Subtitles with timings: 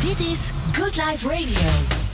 [0.00, 1.70] Dit is Good Life Radio.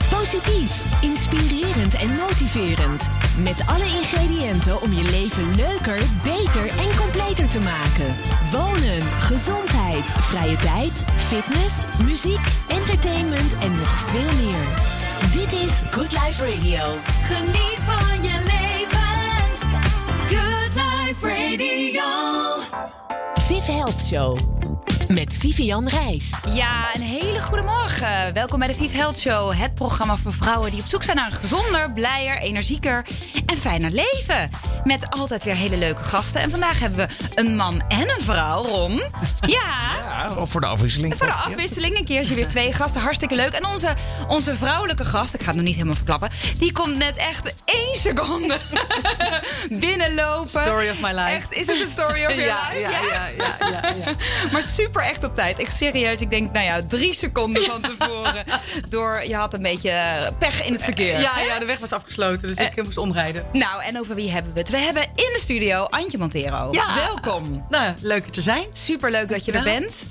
[0.09, 3.09] Positief, inspirerend en motiverend.
[3.37, 8.15] Met alle ingrediënten om je leven leuker, beter en completer te maken.
[8.51, 14.65] Wonen, gezondheid, vrije tijd, fitness, muziek, entertainment en nog veel meer.
[15.31, 16.95] Dit is Good Life Radio.
[17.21, 19.17] Geniet van je leven.
[20.27, 22.03] Good Life Radio.
[23.33, 24.37] Viv Health Show.
[25.07, 26.31] Met Vivian Reis.
[26.49, 28.33] Ja, een hele goede morgen.
[28.33, 29.53] Welkom bij de Vive Health Show.
[29.53, 33.05] Het programma voor vrouwen die op zoek zijn naar een gezonder, blijer, energieker
[33.45, 34.49] en fijner leven.
[34.83, 36.41] Met altijd weer hele leuke gasten.
[36.41, 39.01] En vandaag hebben we een man en een vrouw, Ron.
[39.41, 39.95] Ja.
[40.01, 41.13] Ja, of voor de afwisseling.
[41.17, 43.01] Voor de afwisseling, een keertje weer twee gasten.
[43.01, 43.51] Hartstikke leuk.
[43.53, 43.95] En onze,
[44.27, 46.29] onze vrouwelijke gast, ik ga het nog niet helemaal verklappen...
[46.57, 48.57] die komt net echt één seconde
[49.69, 50.49] binnenlopen.
[50.49, 51.21] Story of my life.
[51.31, 52.79] Echt, is het een story of your Ja, life?
[52.79, 54.13] ja, ja, ja, ja, ja.
[54.51, 55.59] Maar super echt op tijd.
[55.59, 56.21] Echt serieus.
[56.21, 58.45] Ik denk, nou ja, drie seconden van tevoren.
[58.89, 59.91] Door, je had een beetje
[60.39, 61.19] pech in het verkeer.
[61.19, 63.45] Ja, ja, de weg was afgesloten, dus ik eh, moest omrijden.
[63.51, 64.69] Nou, en over wie hebben we het?
[64.69, 66.67] We hebben in de studio Antje Montero.
[66.71, 66.95] Ja.
[66.95, 67.65] Welkom.
[67.69, 68.65] Nou, leuk er te zijn.
[68.71, 70.05] Super leuk dat je er bent.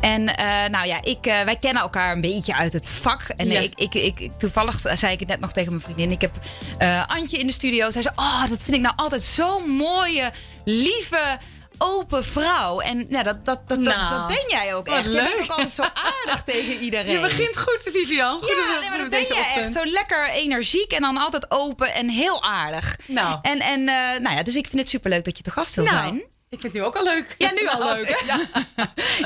[0.00, 3.22] En eh, nou ja, ik, eh, wij kennen elkaar een beetje uit het vak.
[3.36, 3.60] En Ja.
[3.60, 6.10] ik, ik, ik, toevallig zei ik het net nog tegen mijn vriendin.
[6.10, 6.36] Ik heb
[6.78, 7.90] eh, Antje in de studio.
[7.90, 10.30] Zij zei, oh, dat vind ik nou altijd zo'n mooie,
[10.64, 11.38] lieve
[11.78, 12.80] open vrouw.
[12.80, 15.04] En nou, dat, dat, dat, dat, Nou, dat ben jij ook echt.
[15.04, 17.12] Je bent ook altijd zo aardig tegen iedereen.
[17.12, 18.38] Je begint goed, Vivian.
[18.38, 19.72] Goed Ja, nee, maar dat ben je echt.
[19.72, 22.98] Zo lekker energiek en dan altijd open en heel aardig.
[23.06, 23.38] Nou.
[23.42, 25.84] En, en eh, nou ja, dus ik vind het superleuk dat je te gast wil
[25.84, 26.26] Nou, zijn.
[26.50, 27.34] Ik vind het nu ook al leuk.
[27.38, 28.08] Ja, nu al leuk.
[28.08, 28.26] hè?
[28.26, 28.40] Ja.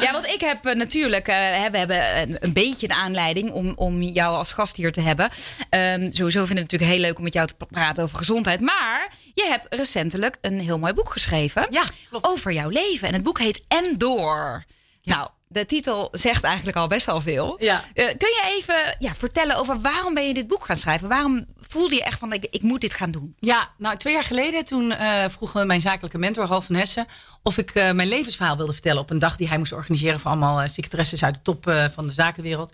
[0.00, 1.36] Ja, want ik heb eh, natuurlijk, eh,
[1.70, 5.30] we hebben een, een beetje een aanleiding om, om jou als gast hier te hebben.
[5.70, 8.60] Ehm, sowieso vind ik het natuurlijk heel leuk om met jou te praten over gezondheid.
[8.60, 12.26] Maar je hebt recentelijk een heel mooi boek geschreven Ja, klopt.
[12.26, 13.08] over jouw leven.
[13.08, 14.64] En het boek heet En Door.
[15.02, 17.56] Nou, de titel zegt eigenlijk al best wel veel.
[17.60, 17.84] Ja.
[17.94, 21.08] Eh, kun je even ja, vertellen over waarom ben je dit boek gaan schrijven?
[21.08, 23.36] Waarom voelde je echt van, ik, ik moet dit gaan doen?
[23.38, 27.06] Ja, nou twee jaar geleden toen eh, vroeg mijn zakelijke mentor Ralf van Hessen
[27.42, 30.30] of ik eh, mijn levensverhaal wilde vertellen op een dag die hij moest organiseren voor
[30.30, 32.72] allemaal secretaresses uit de top van de zakenwereld.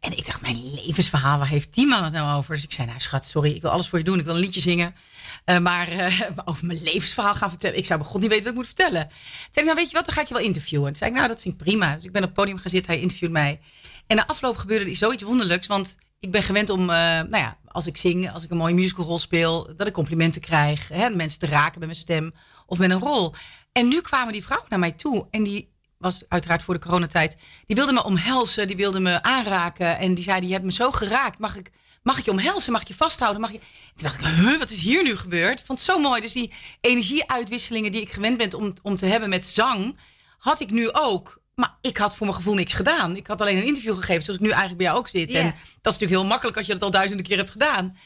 [0.00, 2.54] En ik dacht, mijn levensverhaal, waar heeft die man het nou over?
[2.54, 4.40] Dus ik zei, nou schat, sorry, ik wil alles voor je doen, ik wil een
[4.40, 4.94] liedje zingen.
[5.44, 8.52] Eh, maar eh, over mijn levensverhaal gaan vertellen, ik zou bij god niet weten wat
[8.52, 9.08] ik moet vertellen.
[9.08, 9.18] Toen
[9.50, 10.86] zei ik, nou weet je wat, dan ga je wel interviewen.
[10.86, 11.94] Toen zei ik, nou dat vind ik prima.
[11.94, 13.60] Dus ik ben op het podium gaan zitten, hij interviewt mij.
[14.06, 17.58] En na afloop gebeurde er zoiets wonderlijks, want ik ben gewend om, eh, nou ja,
[17.66, 20.88] als ik zing, als ik een mooie musicalrol speel, dat ik complimenten krijg.
[20.88, 22.34] Hè, mensen te raken met mijn stem
[22.66, 23.34] of met een rol.
[23.72, 27.36] En nu kwamen die vrouwen naar mij toe en die was uiteraard voor de coronatijd.
[27.66, 30.90] Die wilde me omhelzen, die wilde me aanraken en die zei, je hebt me zo
[30.90, 31.38] geraakt.
[31.38, 31.70] Mag ik,
[32.02, 32.72] mag ik je omhelzen?
[32.72, 33.40] Mag ik je vasthouden?
[33.40, 33.58] Mag je...
[33.58, 35.60] Toen dacht ik, huh, wat is hier nu gebeurd?
[35.60, 36.20] Ik vond het zo mooi.
[36.20, 39.96] Dus die energieuitwisselingen die ik gewend ben om, om te hebben met zang,
[40.38, 41.40] had ik nu ook.
[41.54, 43.16] Maar ik had voor mijn gevoel niks gedaan.
[43.16, 45.30] Ik had alleen een interview gegeven, zoals ik nu eigenlijk bij jou ook zit.
[45.30, 45.44] En
[45.80, 47.96] dat is natuurlijk heel makkelijk als je dat al duizenden keer hebt gedaan.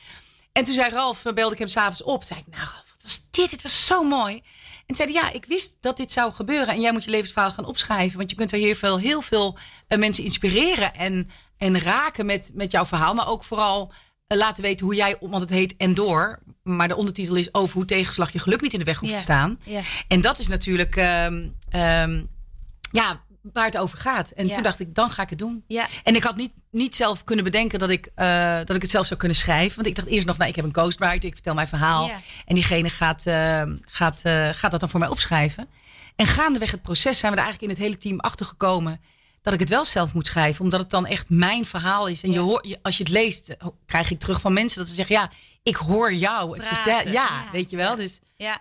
[0.52, 2.22] En toen zei Ralf, eh, belde ik hem s'avonds op.
[2.22, 3.50] Zei ik, nou, Ralf, wat was dit?
[3.50, 4.42] Dit was zo mooi.
[4.86, 6.74] En zei hij, ja, ik wist dat dit zou gebeuren.
[6.74, 8.18] En jij moet je levensverhaal gaan opschrijven.
[8.18, 11.30] Want je kunt er heel veel, heel veel eh, mensen inspireren en,
[11.64, 13.14] en raken met, met jouw verhaal.
[13.14, 13.92] Maar ook vooral
[14.26, 16.38] eh, laten weten hoe jij, want het heet En Door.
[16.62, 19.16] Maar de ondertitel is over hoe tegenslag je geluk niet in de weg hoeft Ja.
[19.16, 19.58] te staan.
[19.64, 19.80] Ja.
[20.08, 22.24] En dat is natuurlijk, ehm, ehm,
[22.92, 23.22] ja,
[23.52, 24.30] waar het over gaat.
[24.30, 24.54] En Ja.
[24.54, 25.64] toen dacht ik, dan ga ik het doen.
[25.66, 25.86] Ja.
[26.02, 29.06] En ik had niet, niet zelf kunnen bedenken dat ik, eh, dat ik het zelf
[29.06, 29.74] zou kunnen schrijven.
[29.76, 32.06] Want ik dacht eerst nog, nou, ik heb een ghostwriter, ik vertel mijn verhaal.
[32.06, 32.20] Ja.
[32.46, 35.68] En diegene gaat, eh, gaat, eh, gaat dat dan voor mij opschrijven.
[36.16, 39.00] En gaandeweg het proces zijn we er eigenlijk in het hele team achter gekomen
[39.44, 40.64] dat ik het wel zelf moet schrijven.
[40.64, 42.22] Omdat het dan echt mijn verhaal is.
[42.22, 42.34] En Ja.
[42.34, 43.56] je hoort, je- als je het leest,
[43.86, 45.30] krijg ik terug van mensen dat ze zeggen, ja,
[45.62, 46.56] ik hoor jou.
[46.58, 47.50] Het Praten, vertel- ja, ja.
[47.52, 47.96] weet je wel.
[47.96, 48.58] Dus Ja.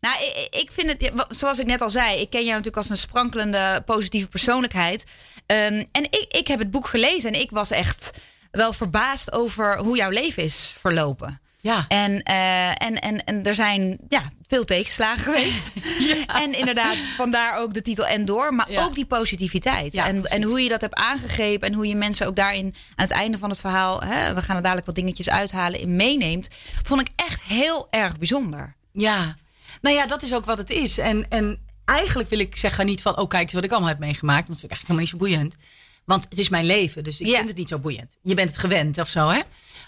[0.00, 2.76] Nou, ik, ik vind het, ja, zoals ik net al zei, ik ken jou natuurlijk
[2.76, 5.04] als een sprankelende positieve persoonlijkheid.
[5.46, 8.10] Ehm, en ik, ik heb het boek gelezen en ik was echt
[8.50, 11.40] wel verbaasd over hoe jouw leven is verlopen.
[11.64, 11.84] Ja.
[11.88, 15.70] En, eh, en, en, en er zijn ja, veel tegenslagen geweest.
[16.42, 18.54] En inderdaad, vandaar ook de titel En Door.
[18.54, 18.84] Maar Ja.
[18.84, 19.92] ook die positiviteit.
[19.92, 20.38] Ja, en, precies.
[20.38, 21.68] en hoe je dat hebt aangegrepen.
[21.68, 24.02] En hoe je mensen ook daarin aan het einde van het verhaal...
[24.02, 26.48] Hè, we gaan er dadelijk wat dingetjes uithalen, in meeneemt.
[26.82, 28.74] Vond ik echt heel erg bijzonder.
[28.92, 29.36] Ja,
[29.80, 30.98] nou ja, dat is ook wat het is.
[30.98, 33.98] En, en eigenlijk wil ik zeggen niet van, oh kijk eens wat ik allemaal heb
[33.98, 34.46] meegemaakt.
[34.48, 35.72] Want dat vind ik eigenlijk helemaal niet zo boeiend.
[36.04, 38.16] Want het is mijn leven, dus ik vind het niet zo boeiend.
[38.22, 39.40] Je bent het gewend of zo, hè?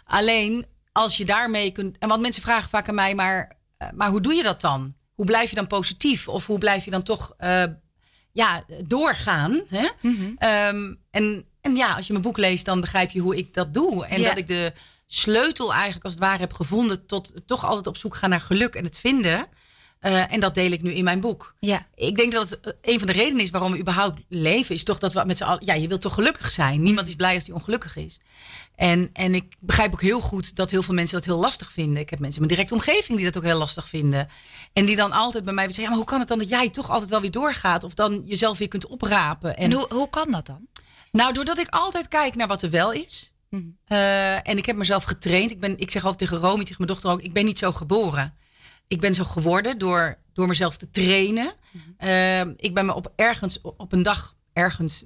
[0.06, 1.98] Alleen als je daarmee kunt.
[1.98, 4.94] En want mensen vragen vaak aan mij, maar, eh, maar hoe doe je dat dan?
[5.14, 6.28] Hoe blijf je dan positief?
[6.28, 7.62] Of hoe blijf je dan toch eh,
[8.32, 9.60] ja, doorgaan?
[9.68, 9.88] Hè?
[10.38, 13.74] Ehm, en, en ja, als je mijn boek leest, dan begrijp je hoe ik dat
[13.74, 14.06] doe.
[14.06, 14.72] En dat ik de
[15.06, 18.74] sleutel eigenlijk als het ware heb gevonden tot toch altijd op zoek gaan naar geluk
[18.74, 19.46] en het vinden.
[20.06, 21.54] Eh, en dat deel ik nu in mijn boek.
[21.60, 21.86] Ja.
[21.94, 24.84] Ik denk dat het eh, een van de redenen is waarom we überhaupt leven, is
[24.84, 25.64] toch dat we met z'n allen.
[25.64, 26.82] Ja, je wilt toch gelukkig zijn.
[26.82, 28.20] Niemand is blij als die ongelukkig is.
[28.76, 32.02] En, en ik begrijp ook heel goed dat heel veel mensen dat heel lastig vinden.
[32.02, 34.28] Ik heb mensen in mijn directe omgeving die dat ook heel lastig vinden.
[34.72, 36.70] En die dan altijd bij mij zeggen: ja, maar hoe kan het dan dat jij
[36.70, 37.84] toch altijd wel weer doorgaat?
[37.84, 39.56] Of dan jezelf weer kunt oprapen?
[39.56, 40.66] En hoe, hoe kan dat dan?
[41.12, 43.32] Nou, doordat ik altijd kijk naar wat er wel is.
[43.50, 43.62] Mhm.
[43.84, 45.50] Eh, en ik heb mezelf getraind.
[45.50, 47.72] Ik, ben, ik zeg altijd tegen Romy, tegen mijn dochter ook: ik ben niet zo
[47.72, 48.34] geboren.
[48.88, 51.52] Ik ben zo geworden door, door mezelf te trainen.
[51.96, 55.04] Eh, ik ben me op ergens, op een dag ergens,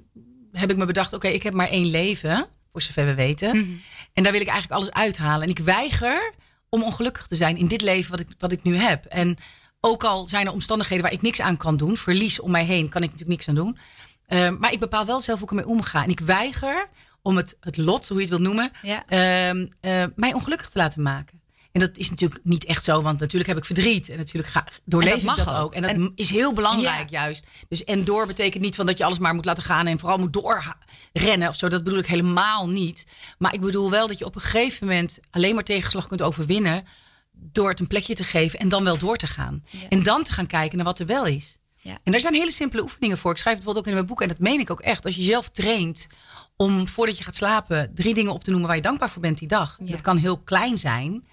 [0.51, 3.57] heb ik me bedacht: oké, ik heb maar één leven, voor zover we weten.
[3.57, 3.71] Mhm.
[4.13, 5.41] En daar wil ik eigenlijk alles uithalen.
[5.43, 6.33] En ik weiger
[6.69, 9.05] om ongelukkig te zijn in dit leven wat ik, wat ik nu heb.
[9.05, 9.37] En
[9.81, 12.89] ook al zijn er omstandigheden waar ik niks aan kan doen, verlies om mij heen,
[12.89, 13.77] kan ik natuurlijk niks aan doen.
[14.25, 16.03] Eh, maar ik bepaal wel zelf hoe ik ermee omga.
[16.03, 16.87] En ik weiger
[17.21, 19.03] om het, het lot, hoe je het wilt noemen, Ja.
[19.07, 21.40] ehm, eh, mij ongelukkig te laten maken.
[21.71, 24.09] En dat is natuurlijk niet echt zo, want natuurlijk heb ik verdriet.
[24.09, 25.73] En natuurlijk ga, doorleef En dat ik dat ook.
[25.73, 27.45] En dat En- is heel belangrijk juist.
[27.67, 30.17] Dus en door betekent niet van dat je alles maar moet laten gaan en vooral
[30.17, 31.67] moet doorrennen of zo.
[31.67, 33.05] Dat bedoel ik helemaal niet.
[33.37, 36.85] Maar ik bedoel wel dat je op een gegeven moment alleen maar tegenslag kunt overwinnen
[37.31, 39.63] door het een plekje te geven en dan wel door te gaan.
[39.69, 39.79] Ja.
[39.89, 41.57] En dan te gaan kijken naar wat er wel is.
[41.75, 41.97] Ja.
[42.03, 43.31] En daar zijn hele simpele oefeningen voor.
[43.31, 45.05] Ik schrijf het bijvoorbeeld ook in mijn boek en dat meen ik ook echt.
[45.05, 46.07] Als je zelf traint
[46.55, 49.37] om voordat je gaat slapen drie dingen op te noemen waar je dankbaar voor bent
[49.37, 49.77] die dag.
[49.83, 49.91] Ja.
[49.91, 51.27] Dat kan heel klein zijn.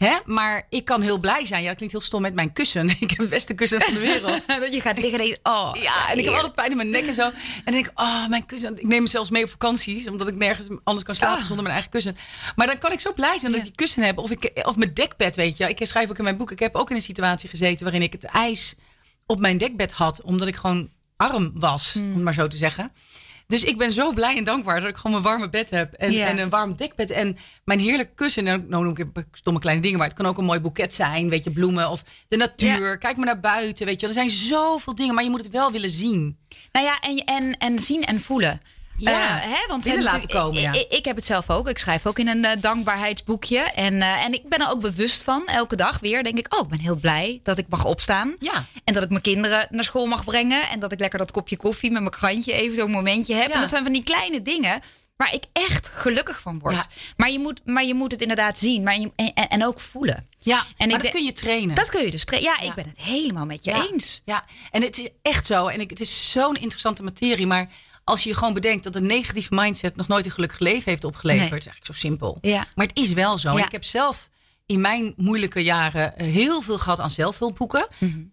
[0.00, 0.16] Hè?
[0.24, 1.60] Maar ik kan heel blij zijn.
[1.62, 2.88] Ja, dat klinkt heel stom met mijn kussen.
[3.00, 4.42] Ik heb het beste kussen van de wereld.
[4.60, 5.70] Dat je gaat liggen en oh.
[5.82, 7.22] Ja, en ik heb altijd pijn in mijn nek en zo.
[7.22, 7.32] En
[7.64, 8.78] dan denk ik, oh, mijn kussen.
[8.78, 11.44] Ik neem me zelfs mee op vakanties, omdat ik nergens anders kan slapen Ah.
[11.46, 12.16] zonder mijn eigen kussen.
[12.56, 13.66] Maar dan kan ik zo blij zijn dat Ja.
[13.66, 14.18] ik die kussen heb.
[14.18, 15.68] Of, ik, of mijn dekbed, weet je.
[15.68, 18.12] Ik schrijf ook in mijn boek, ik heb ook in een situatie gezeten waarin ik
[18.12, 18.74] het ijs
[19.26, 22.02] op mijn dekbed had, omdat ik gewoon arm was, Hmm.
[22.08, 22.92] om het maar zo te zeggen.
[23.50, 25.92] Dus ik ben zo blij en dankbaar dat ik gewoon mijn warme bed heb.
[25.92, 27.10] En, en een warm dekbed.
[27.10, 28.46] En mijn heerlijke kussen.
[28.46, 29.98] En nou noem ik stomme kleine dingen.
[29.98, 31.28] Maar het kan ook een mooi boeket zijn.
[31.28, 32.98] Weet je, bloemen of de natuur.
[32.98, 33.86] Kijk maar naar buiten.
[33.86, 35.14] Weet je, er zijn zoveel dingen.
[35.14, 36.36] Maar je moet het wel willen zien.
[36.72, 38.60] Nou ja, en, en, en zien en voelen.
[39.00, 40.72] Ja, Eh, hè, want binnen hè, laten komen, ja.
[40.72, 41.68] Ik, ik, heb het zelf ook.
[41.68, 43.58] Ik schrijf ook in een eh, dankbaarheidsboekje.
[43.58, 45.46] En, eh, en ik ben er ook bewust van.
[45.46, 48.36] Elke dag weer denk ik, oh, ik ben heel blij dat ik mag opstaan.
[48.38, 48.64] Ja.
[48.84, 50.62] En dat ik mijn kinderen naar school mag brengen.
[50.68, 53.48] En dat ik lekker dat kopje koffie met mijn krantje even zo'n momentje heb.
[53.48, 53.54] Ja.
[53.54, 54.80] En dat zijn van die kleine dingen
[55.16, 56.74] waar ik echt gelukkig van word.
[56.74, 56.86] Ja.
[57.16, 58.82] Maar, je moet, maar je moet het inderdaad zien.
[58.82, 60.26] Maar je, en, en ook voelen.
[60.38, 61.74] Ja, En maar dat kun je trainen.
[61.74, 62.24] Dat kun je dus.
[62.24, 62.66] tra- Ja, Ja.
[62.68, 63.86] ik ben het helemaal met je ja.
[63.90, 64.22] eens.
[64.24, 65.66] Ja, en het is echt zo.
[65.66, 67.46] En ik, het is zo'n interessante materie.
[67.46, 67.68] Maar
[68.10, 71.04] als je je gewoon bedenkt dat een negatieve mindset nog nooit een gelukkig leven heeft
[71.04, 71.50] opgeleverd.
[71.50, 71.58] Nee.
[71.58, 72.38] is eigenlijk zo simpel.
[72.40, 72.66] Ja.
[72.74, 73.56] Maar het is wel zo.
[73.56, 73.64] Ja.
[73.64, 74.28] Ik heb zelf
[74.70, 77.86] in mijn moeilijke jaren eh, heel veel gehad aan zelfhulpboeken.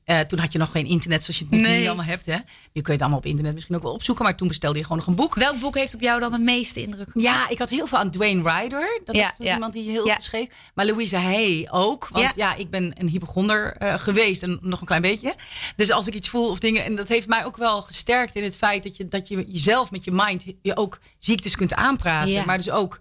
[0.03, 1.85] Eh, toen had je nog geen internet zoals je het nu Mhm.
[1.87, 2.25] Allemaal hebt.
[2.25, 2.35] Hè?
[2.73, 4.23] Nu kun je het allemaal op internet misschien ook wel opzoeken.
[4.23, 5.35] Maar toen bestelde je gewoon nog een boek.
[5.35, 7.35] Welk boek heeft op jou dan de meeste indruk gemaakt?
[7.35, 9.01] Ja, ik had heel veel aan Dwayne Ryder.
[9.05, 10.13] Dat Ja, iemand die heel Ja.
[10.13, 10.47] veel schreef.
[10.73, 12.07] Maar Louise Hay ook.
[12.11, 12.31] Want Ja.
[12.35, 15.35] ja, ik ben een hypochonder eh, geweest en nog een klein beetje.
[15.75, 16.83] Dus als ik iets voel of dingen...
[16.83, 19.91] En dat heeft mij ook wel gesterkt in het feit dat je, dat je jezelf
[19.91, 20.43] met je mind...
[20.61, 22.45] je ook ziektes kunt aanpraten.
[22.45, 22.99] Maar dus ook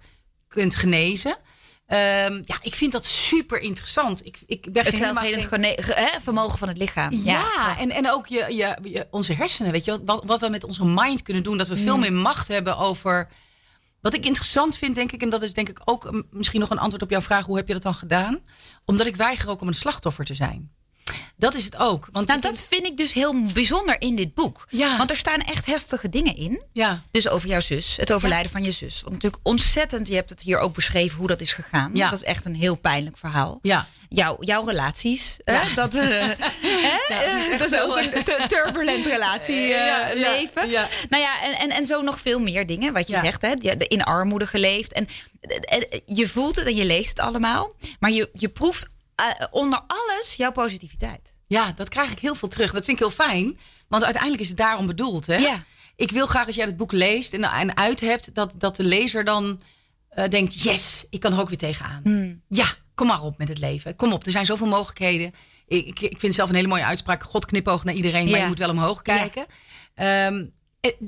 [0.48, 1.36] kunt genezen.
[1.86, 4.26] Ehm, ja, ik vind dat super interessant.
[4.26, 7.12] Ik, ik ben Het zelfhelend geen- vermogen van het lichaam.
[7.12, 10.64] ja, en, en ook je, je, je, onze hersenen, weet je, wat, wat we met
[10.64, 11.56] onze mind kunnen doen.
[11.58, 13.28] Dat we veel meer macht hebben over.
[14.00, 16.78] Wat ik interessant vind, denk ik, en dat is denk ik ook misschien nog een
[16.78, 18.40] antwoord op jouw vraag: hoe heb je dat dan gedaan?
[18.84, 20.70] Omdat ik weiger ook om een slachtoffer te zijn.
[21.36, 22.08] Dat is het ook.
[22.12, 24.66] Want Nou, dat vind ik dus heel bijzonder in dit boek.
[24.70, 24.96] Ja.
[24.96, 26.62] Want er staan echt heftige dingen in.
[26.72, 29.00] Ja, Dus over jouw zus, het overlijden van je zus.
[29.00, 31.90] Want natuurlijk ontzettend, je hebt het hier ook beschreven hoe dat is gegaan.
[31.94, 32.10] Ja.
[32.10, 33.58] Dat is echt een heel pijnlijk verhaal.
[33.62, 33.86] ja.
[34.08, 36.02] Jouw, jouw relaties, hè, dat, eh,
[37.08, 40.16] hè, eh, dat is ook een tu- turbulent relatieleven.
[40.20, 40.70] Leven.
[40.70, 40.88] ja.
[41.08, 43.42] Nou ja, en, en, en zo nog veel meer dingen, wat je zegt.
[43.42, 44.92] Hè, in armoede geleefd.
[44.92, 45.08] En
[45.40, 47.72] eh, eh, je voelt het en je leest het allemaal.
[48.00, 51.34] Maar je, je proeft eh, onder alles jouw positiviteit.
[51.46, 52.72] Ja, dat krijg ik heel veel terug.
[52.72, 53.58] Dat vind ik heel fijn.
[53.88, 55.26] Want uiteindelijk is het daarom bedoeld.
[55.26, 55.36] Hè?
[55.36, 55.64] Ja.
[55.96, 58.84] Ik wil graag als jij het boek leest en, en uit hebt, dat, dat de
[58.84, 59.60] lezer dan
[60.08, 62.00] eh, denkt: yes, ik kan er ook weer tegenaan.
[62.02, 62.42] Hmm.
[62.48, 63.96] Ja, kom maar op met het leven.
[63.96, 65.34] Kom op, er zijn zoveel mogelijkheden.
[65.66, 68.42] Ik, ik, ik vind zelf een hele mooie uitspraak: God knipoogt naar iedereen, maar Ja.
[68.42, 69.46] je moet wel omhoog kijken.
[69.94, 70.44] Ehm, eh,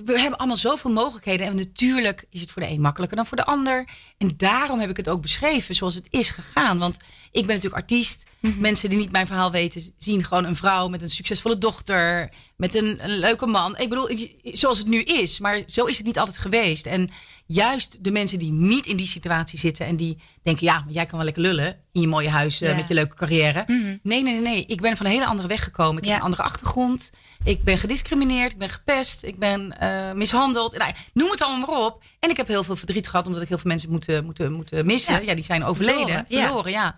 [0.04, 1.46] we hebben allemaal zoveel mogelijkheden.
[1.46, 3.88] En natuurlijk is het voor de een makkelijker dan voor de ander.
[4.18, 6.78] En daarom heb ik het ook beschreven zoals het is gegaan.
[6.78, 6.96] Want
[7.30, 8.24] ik ben natuurlijk artiest.
[8.40, 8.60] Mhm.
[8.60, 12.30] Mensen die niet mijn verhaal weten, zien gewoon een vrouw met een succesvolle dochter.
[12.56, 13.78] Met een, een leuke man.
[13.78, 14.10] Ik bedoel,
[14.42, 15.38] zoals het nu is.
[15.38, 16.86] Maar zo is het niet altijd geweest.
[16.86, 17.08] En
[17.50, 19.86] juist de mensen die niet in die situatie zitten.
[19.86, 21.76] En die denken, ja, maar jij kan wel lekker lullen.
[21.92, 22.76] In je mooie huis, eh, Ja.
[22.76, 23.64] met je leuke carrière.
[23.66, 23.82] Mhm.
[24.02, 24.64] Nee, nee, nee, nee.
[24.66, 25.96] Ik ben van een hele andere weg gekomen.
[25.98, 26.08] Ik Ja.
[26.10, 27.12] heb een andere achtergrond.
[27.44, 28.52] Ik ben gediscrimineerd.
[28.52, 29.22] Ik ben gepest.
[29.22, 30.78] Ik ben eh, mishandeld.
[30.78, 32.02] Nou, noem het allemaal maar op.
[32.20, 33.26] En ik heb heel veel verdriet gehad.
[33.26, 35.12] Omdat ik heel veel mensen moeten, moeten, moeten missen.
[35.14, 35.20] Ja.
[35.20, 35.34] Ja.
[35.34, 36.02] die zijn overleden.
[36.04, 36.44] Verloren, ja.
[36.46, 36.96] Verloren, ja.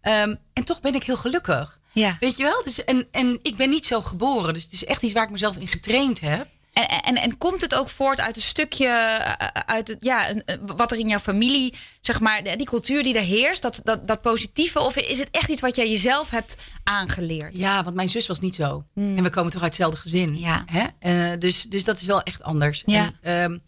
[0.00, 1.78] Ehm, en toch ben ik heel gelukkig.
[1.92, 2.16] Ja.
[2.20, 2.62] Weet je wel?
[2.64, 4.54] Dus, en, en ik ben niet zo geboren.
[4.54, 6.46] Dus het is echt iets waar ik mezelf in getraind heb.
[6.88, 10.42] En, en, en komt het ook voort uit een stukje, eh, uit het, ja, een-
[10.76, 14.22] wat er in jouw familie, zeg maar, die cultuur die er heerst, dat, dat, dat
[14.22, 14.80] positieve?
[14.80, 17.58] Of is het echt iets wat jij jezelf hebt aangeleerd?
[17.58, 18.84] Ja, want mijn zus was niet zo.
[18.94, 20.28] En we komen toch uit hetzelfde gezin.
[20.28, 20.36] Hmm.
[20.36, 20.64] Ja.
[20.66, 20.86] Hè?
[21.32, 22.82] Eh, dus, dus dat is wel echt anders.
[22.86, 23.12] Ja.
[23.20, 23.58] En, ehm,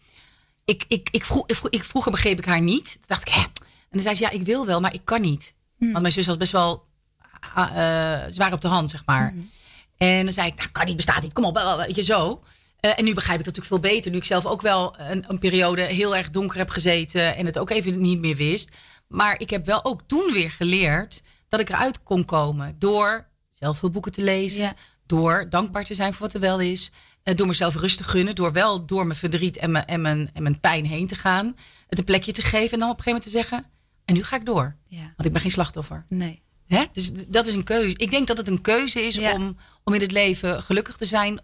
[0.65, 2.91] ik, ik, ik, vroeg, ik, vroeg- ik, vroeger begreep ik haar niet.
[2.91, 3.41] Toen dacht ik, hè?
[3.41, 3.49] En
[3.91, 5.53] dan zei ze, ja, ik wil wel, maar ik kan niet.
[5.77, 5.89] Hmm.
[5.91, 6.83] Want mijn zus was best wel
[7.53, 9.29] ah, eh, zwaar op de hand, zeg maar.
[9.29, 9.49] Hmm.
[9.97, 11.33] En dan zei ik, nou, kan niet, bestaat niet.
[11.33, 12.43] Kom op, wel, weet je, zo.
[12.83, 14.11] Eh, en nu begrijp ik dat natuurlijk veel beter.
[14.11, 17.35] Nu ik zelf ook wel een, een periode heel erg donker heb gezeten.
[17.35, 18.69] En het ook even niet meer wist.
[19.07, 22.75] Maar ik heb wel ook toen weer geleerd dat ik eruit kon komen.
[22.79, 24.61] Door zelf veel boeken te lezen.
[24.61, 24.73] Ja.
[25.05, 26.91] Door dankbaar te zijn voor wat er wel is.
[27.23, 28.35] eh, door mezelf rust te gunnen.
[28.35, 31.55] Door wel door mijn verdriet en mijn, en, mijn, en mijn pijn heen te gaan.
[31.87, 32.71] Het een plekje te geven.
[32.71, 33.65] En dan op een gegeven moment te zeggen.
[34.05, 34.75] En nu ga ik door.
[34.87, 34.99] Ja.
[35.15, 36.05] Want ik ben geen slachtoffer.
[36.07, 36.41] Nee.
[36.67, 36.83] Hè?
[36.93, 37.93] Dus dat is een keuze.
[37.95, 39.33] Ik denk dat het een keuze is Ja.
[39.33, 41.41] om, om in het leven gelukkig te zijn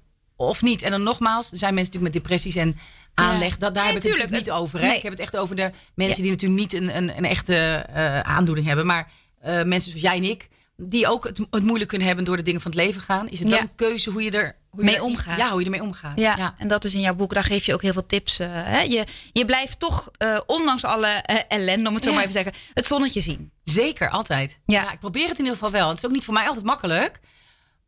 [0.47, 0.81] of niet.
[0.81, 2.77] En dan nogmaals, er zijn mensen natuurlijk met depressies en
[3.13, 3.57] aanleg.
[3.57, 4.37] Dat, daar Nee, heb ik het tuurlijk.
[4.43, 4.79] niet over.
[4.79, 4.85] Hè?
[4.87, 4.95] Nee.
[4.97, 6.21] Ik heb het echt over de mensen Ja.
[6.23, 7.55] die natuurlijk niet een, een, een echte
[7.93, 8.85] eh, aandoening hebben.
[8.85, 12.37] Maar eh, mensen zoals jij en ik, die ook het, het moeilijk kunnen hebben door
[12.37, 13.29] de dingen van het leven gaan.
[13.29, 13.53] Is het Ja.
[13.53, 15.37] wel een keuze hoe je er hoe je Mee er- omgaat.
[15.37, 16.19] Ja, hoe je ermee omgaat.
[16.19, 18.39] Ja, en dat is in jouw boek, daar geef je ook heel veel tips.
[18.39, 18.79] eh, hè?
[18.81, 19.03] Je,
[19.33, 20.11] je blijft toch,
[20.45, 21.07] ondanks alle
[21.47, 23.51] ellende, om het zo maar even te zeggen, het zonnetje zien.
[23.63, 24.59] Zeker, altijd.
[24.65, 24.91] Ja.
[24.91, 25.87] ik probeer het in ieder geval wel.
[25.89, 27.19] Het is ook niet voor mij altijd makkelijk.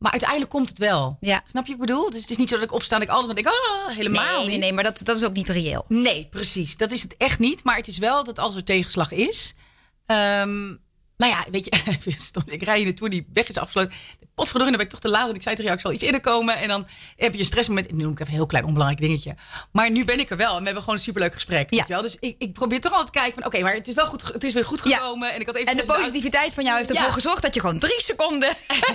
[0.01, 1.17] Maar uiteindelijk komt het wel.
[1.19, 1.41] Ja.
[1.45, 2.09] Snap je wat ik bedoel?
[2.09, 4.49] Dus het is niet zo dat ik opsta en ik altijd denk, oh, helemaal nee,
[4.49, 4.59] niet.
[4.59, 5.85] nee, maar dat, dat is ook niet reëel.
[5.87, 6.77] Nee, precies.
[6.77, 7.63] Dat is het echt niet.
[7.63, 9.53] Maar het is wel dat als er tegenslag is.
[10.05, 10.67] ehm,
[11.17, 11.71] nou ja, weet je,
[12.45, 13.93] ik rij hier naartoe, die weg is afgesloten.
[14.41, 15.29] Potverdorie, dan ben ik toch te laat.
[15.29, 16.55] En ik zei tegen jou, ik zal iets eerder komen.
[16.57, 17.91] En dan heb je een stressmoment.
[17.91, 19.35] Nu noem ik even een heel klein onbelangrijk dingetje.
[19.71, 20.51] Maar nu ben ik er wel.
[20.51, 21.69] En we hebben gewoon een superleuk gesprek.
[21.69, 21.77] Ja.
[21.77, 22.01] Weet je wel?
[22.01, 24.23] Dus ik, ik probeer toch altijd te kijken van, oké, maar het is wel goed,
[24.33, 24.97] het is weer goed Ja.
[24.97, 25.33] gekomen.
[25.33, 27.11] En ik had even En de positiviteit van jou heeft ervoor Ja.
[27.11, 28.49] gezorgd dat je gewoon drie seconden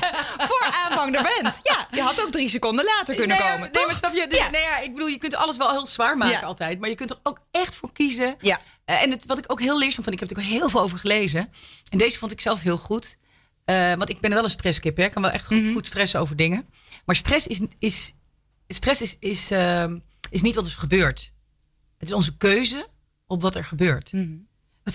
[0.48, 1.60] voor aanvang er bent.
[1.62, 3.60] Ja, je had ook drie seconden later kunnen nee, komen.
[3.60, 3.86] Nee, toch?
[3.86, 4.26] maar snap je?
[4.28, 6.80] Dus, nee, ja, ik bedoel, je kunt alles wel heel zwaar maken altijd.
[6.80, 8.34] Maar je kunt er ook echt voor kiezen.
[8.40, 8.60] Ja.
[8.84, 10.80] Eh, en het, wat ik ook heel leerzaam vond, ik heb er ook heel veel
[10.80, 11.52] over gelezen.
[11.90, 13.16] En deze vond ik zelf heel goed.
[13.66, 14.96] Eh, want ik ben wel een stresskip.
[14.96, 15.04] Hè.
[15.04, 15.72] Ik kan wel echt goed, Mhm.
[15.72, 16.66] goed stressen over dingen.
[17.04, 18.14] Maar stress is, is,
[18.68, 19.98] stress is, is, ehm,
[20.30, 21.32] is niet wat er gebeurt.
[21.98, 22.86] Het is onze keuze
[23.26, 24.10] op wat er gebeurt.
[24.10, 24.20] Dat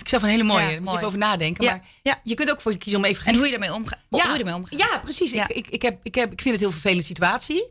[0.00, 0.60] ik zelf een hele mooie.
[0.62, 1.04] Ja, Daar moet je mooi.
[1.04, 1.64] over nadenken.
[1.64, 2.20] Ja, Maar ja.
[2.24, 3.98] je kunt ook voor je kiezen om even En hoe je ermee omgaat.
[4.08, 4.78] ja, hoe je ermee omgaat.
[4.78, 5.32] Ja, precies.
[5.32, 7.68] Ik, ik, ik, heb, ik, heb, ik vind het een heel vervelende situatie.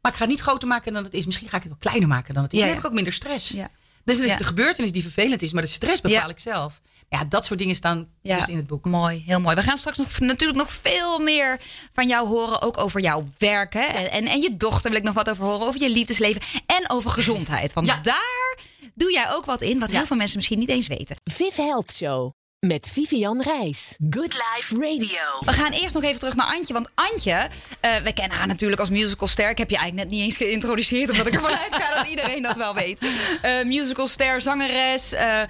[0.00, 1.24] Maar ik ga het niet groter maken dan het is.
[1.26, 2.58] Misschien ga ik het wel kleiner maken dan het is.
[2.58, 3.48] Dan heb ik ook minder stress.
[3.48, 3.70] Ja.
[4.04, 4.36] Dus dan is Ja.
[4.38, 5.52] de gebeurtenis die vervelend is.
[5.52, 6.28] Maar de stress bepaal Ja.
[6.28, 6.80] ik zelf.
[7.08, 8.84] Ja, dat soort dingen staan Ja, dus in het boek.
[8.84, 9.54] Mooi, heel mooi.
[9.56, 11.60] We gaan straks nog, natuurlijk nog veel meer
[11.92, 12.62] van jou horen.
[12.62, 13.72] Ook over jouw werk.
[13.72, 13.80] Hè?
[13.84, 15.66] En, en, en je dochter wil ik nog wat over horen.
[15.66, 16.40] Over je liefdesleven.
[16.66, 17.72] En over gezondheid.
[17.72, 17.98] Want Ja.
[18.02, 18.58] daar
[18.94, 19.78] doe jij ook wat in.
[19.78, 19.96] Wat Ja.
[19.96, 21.16] heel veel mensen misschien niet eens weten.
[21.24, 22.32] Viv Health Show
[22.66, 23.96] met Vivian Reis.
[24.10, 25.20] Good Life Radio.
[25.40, 26.72] We gaan eerst nog even terug naar Antje.
[26.72, 27.48] Want Antje,
[27.80, 29.50] eh we kennen haar natuurlijk als musicalster.
[29.50, 31.10] Ik heb je eigenlijk net niet eens geïntroduceerd.
[31.10, 33.00] Omdat ik ervan uitga dat iedereen dat wel weet.
[33.42, 35.12] Eh musicalster, zangeres.
[35.12, 35.42] eh,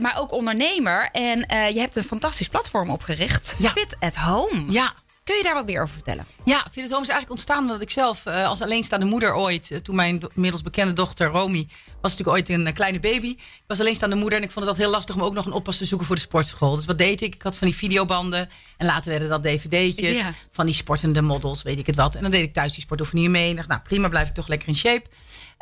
[0.00, 1.08] maar ook ondernemer.
[1.12, 1.38] En
[1.74, 3.54] je hebt een fantastisch platform opgericht.
[3.58, 3.70] Ja.
[3.70, 4.64] Fit at Home.
[4.68, 4.94] Ja,
[5.24, 6.26] Kun je daar wat meer over vertellen?
[6.44, 9.94] Ja, Home is eigenlijk ontstaan omdat ik zelf eh, als alleenstaande moeder ooit, eh, toen
[9.94, 11.68] mijn inmiddels bekende dochter Romy
[12.00, 13.28] was natuurlijk ooit een eh, kleine baby.
[13.28, 15.52] Ik was alleenstaande moeder en ik vond het altijd heel lastig om ook nog een
[15.52, 16.76] oppas te zoeken voor de sportschool.
[16.76, 17.34] Dus wat deed ik?
[17.34, 20.34] Ik had van die videobanden en later werden dat dvd'tjes Ja.
[20.50, 22.14] van die sportende models, weet ik het wat.
[22.14, 23.50] En dan deed ik thuis die sportoefeningen mee.
[23.50, 25.08] En dacht, nou prima, blijf ik toch lekker in shape.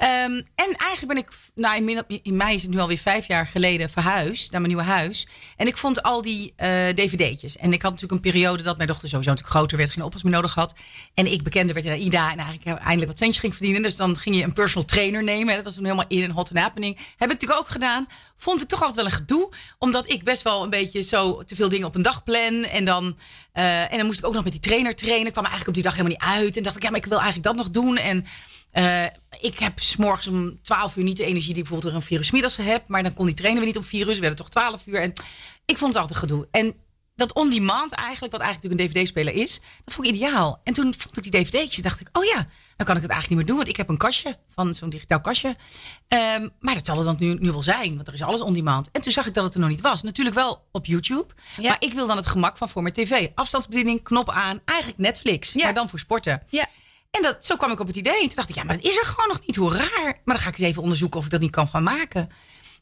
[0.01, 3.91] Ehm, en eigenlijk ben ik, nou in, mei is het nu alweer vijf jaar geleden
[3.91, 5.27] verhuisd naar mijn nieuwe huis.
[5.57, 7.57] En ik vond al die eh, dvd'tjes.
[7.57, 10.23] En ik had natuurlijk een periode dat mijn dochter sowieso natuurlijk groter werd, geen oppas
[10.23, 10.75] meer nodig had.
[11.15, 13.83] En ik bekende werd in Ida en eigenlijk eindelijk wat centjes ging verdienen.
[13.83, 15.55] Dus dan ging je een personal trainer nemen.
[15.55, 16.97] Dat was toen helemaal in een hot and happening.
[16.97, 18.09] Heb ik natuurlijk ook gedaan.
[18.37, 19.53] Vond ik toch altijd wel een gedoe.
[19.79, 22.65] Omdat ik best wel een beetje zo te veel dingen op een dag plan.
[22.65, 23.17] En dan,
[23.53, 25.27] eh, en dan moest ik ook nog met die trainer trainen.
[25.27, 26.57] Ik kwam eigenlijk op die dag helemaal niet uit.
[26.57, 27.97] En dacht ik, ja, maar ik wil eigenlijk dat nog doen.
[27.97, 28.27] En
[28.73, 29.05] eh,
[29.41, 32.57] ik heb s'morgens om 12 uur niet de energie die ik bijvoorbeeld er een middags
[32.57, 32.89] heb.
[32.89, 34.15] Maar dan kon die trainen we niet om 4 uur.
[34.15, 35.01] Ze werden toch 12 uur.
[35.01, 35.13] En
[35.65, 36.49] ik vond het altijd gedoe.
[36.51, 36.75] En
[37.17, 40.61] dat on-demand eigenlijk, wat eigenlijk natuurlijk een dvd-speler is, dat vond ik ideaal.
[40.65, 42.47] En toen vond ik die dvd'tjes, dacht ik, oh ja,
[42.77, 43.57] dan kan ik het eigenlijk niet meer doen.
[43.57, 45.57] Want ik heb een kastje, van zo'n digitaal kastje.
[46.09, 48.89] Ehm, maar dat zal het dan nu, nu wel zijn, want er is alles on-demand.
[48.93, 50.03] En toen zag ik dat het er nog niet was.
[50.03, 51.35] Natuurlijk wel op YouTube.
[51.57, 51.69] Ja.
[51.69, 53.29] Maar ik wil dan het gemak van voor mijn tv.
[53.35, 55.65] Afstandsbediening, knop aan, eigenlijk Netflix, Ja.
[55.65, 56.43] maar dan voor sporten.
[56.49, 56.67] Ja.
[57.11, 58.23] En dat, zo kwam ik op het idee.
[58.23, 59.57] En toen dacht ik, ja, maar dat is er gewoon nog niet.
[59.57, 60.21] Hoe raar.
[60.25, 62.31] Maar dan ga ik eens even onderzoeken of ik dat niet kan gaan maken.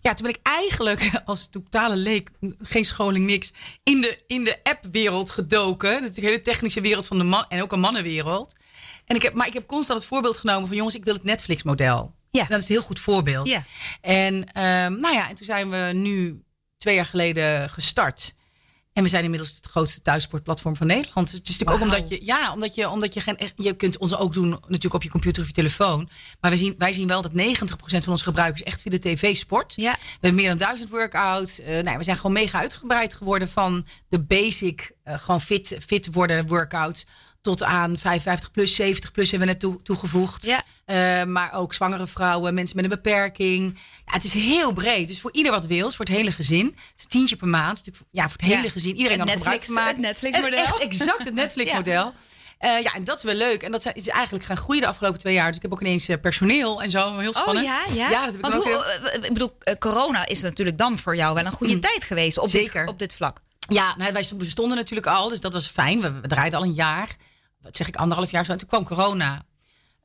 [0.00, 2.30] Ja, toen ben ik eigenlijk als totale leek,
[2.62, 5.92] geen scholing, niks, in de, in de app-wereld gedoken.
[5.92, 8.56] Dat is de hele technische wereld van de man en ook een mannenwereld.
[9.04, 11.24] En ik heb, maar ik heb constant het voorbeeld genomen van jongens, ik wil het
[11.24, 12.14] Netflix-model.
[12.30, 12.44] Ja.
[12.44, 13.48] Dat is een heel goed voorbeeld.
[13.48, 13.64] Ja.
[14.00, 16.42] En, ehm, nou ja, en toen zijn we nu
[16.78, 18.34] twee jaar geleden gestart.
[18.98, 21.30] En we zijn inmiddels het grootste thuissportplatform van Nederland.
[21.30, 23.98] Dus het is natuurlijk ook omdat je, ja, omdat je, omdat je geen, je kunt
[23.98, 26.08] ons ook doen natuurlijk op je computer of je telefoon.
[26.40, 27.34] Maar wij zien, wij zien wel dat 90%
[27.76, 29.72] van onze gebruikers echt via de tv sport.
[29.76, 29.92] Ja.
[29.92, 31.60] We hebben meer dan duizend workouts.
[31.60, 36.12] Eh nou, we zijn gewoon mega uitgebreid geworden van de basic, eh, gewoon fit, fit
[36.12, 37.06] worden workouts.
[37.48, 40.44] Tot aan 55 plus, 70 plus hebben we net toe, toegevoegd.
[40.44, 40.62] Ja.
[40.84, 43.78] Eh, maar ook zwangere vrouwen, mensen met een beperking.
[44.06, 45.08] Ja, het is heel breed.
[45.08, 46.66] Dus voor ieder wat wil, voor het hele gezin.
[46.66, 47.82] Het is een tientje per maand.
[48.10, 48.68] Ja, voor het hele Ja.
[48.70, 48.96] gezin.
[48.96, 49.90] Iedereen kan gebruik van maken.
[49.92, 50.58] het Netflix-model.
[50.64, 52.14] Echt exact het Netflix-model.
[52.58, 53.62] Eh, ja, en dat is wel leuk.
[53.62, 55.46] En dat zijn- is eigenlijk gaan groeien de afgelopen twee jaar.
[55.46, 57.18] Dus ik heb ook ineens eh, personeel en zo.
[57.18, 57.66] Heel Oh spannend.
[57.66, 58.10] ja, ja.
[58.10, 61.34] Ja, dat heb ik Want hoe, heel- ik bedoel, corona is natuurlijk dan voor jou
[61.34, 62.80] wel een goede tijd geweest op, Zeker.
[62.80, 63.40] Dit, op dit vlak.
[63.70, 66.00] Ja, nou, wij sto- stonden natuurlijk al, dus dat was fijn.
[66.00, 67.16] We, we draaiden al een jaar.
[67.68, 68.52] Wat zeg ik, anderhalf jaar zo.
[68.52, 69.42] En toen kwam corona.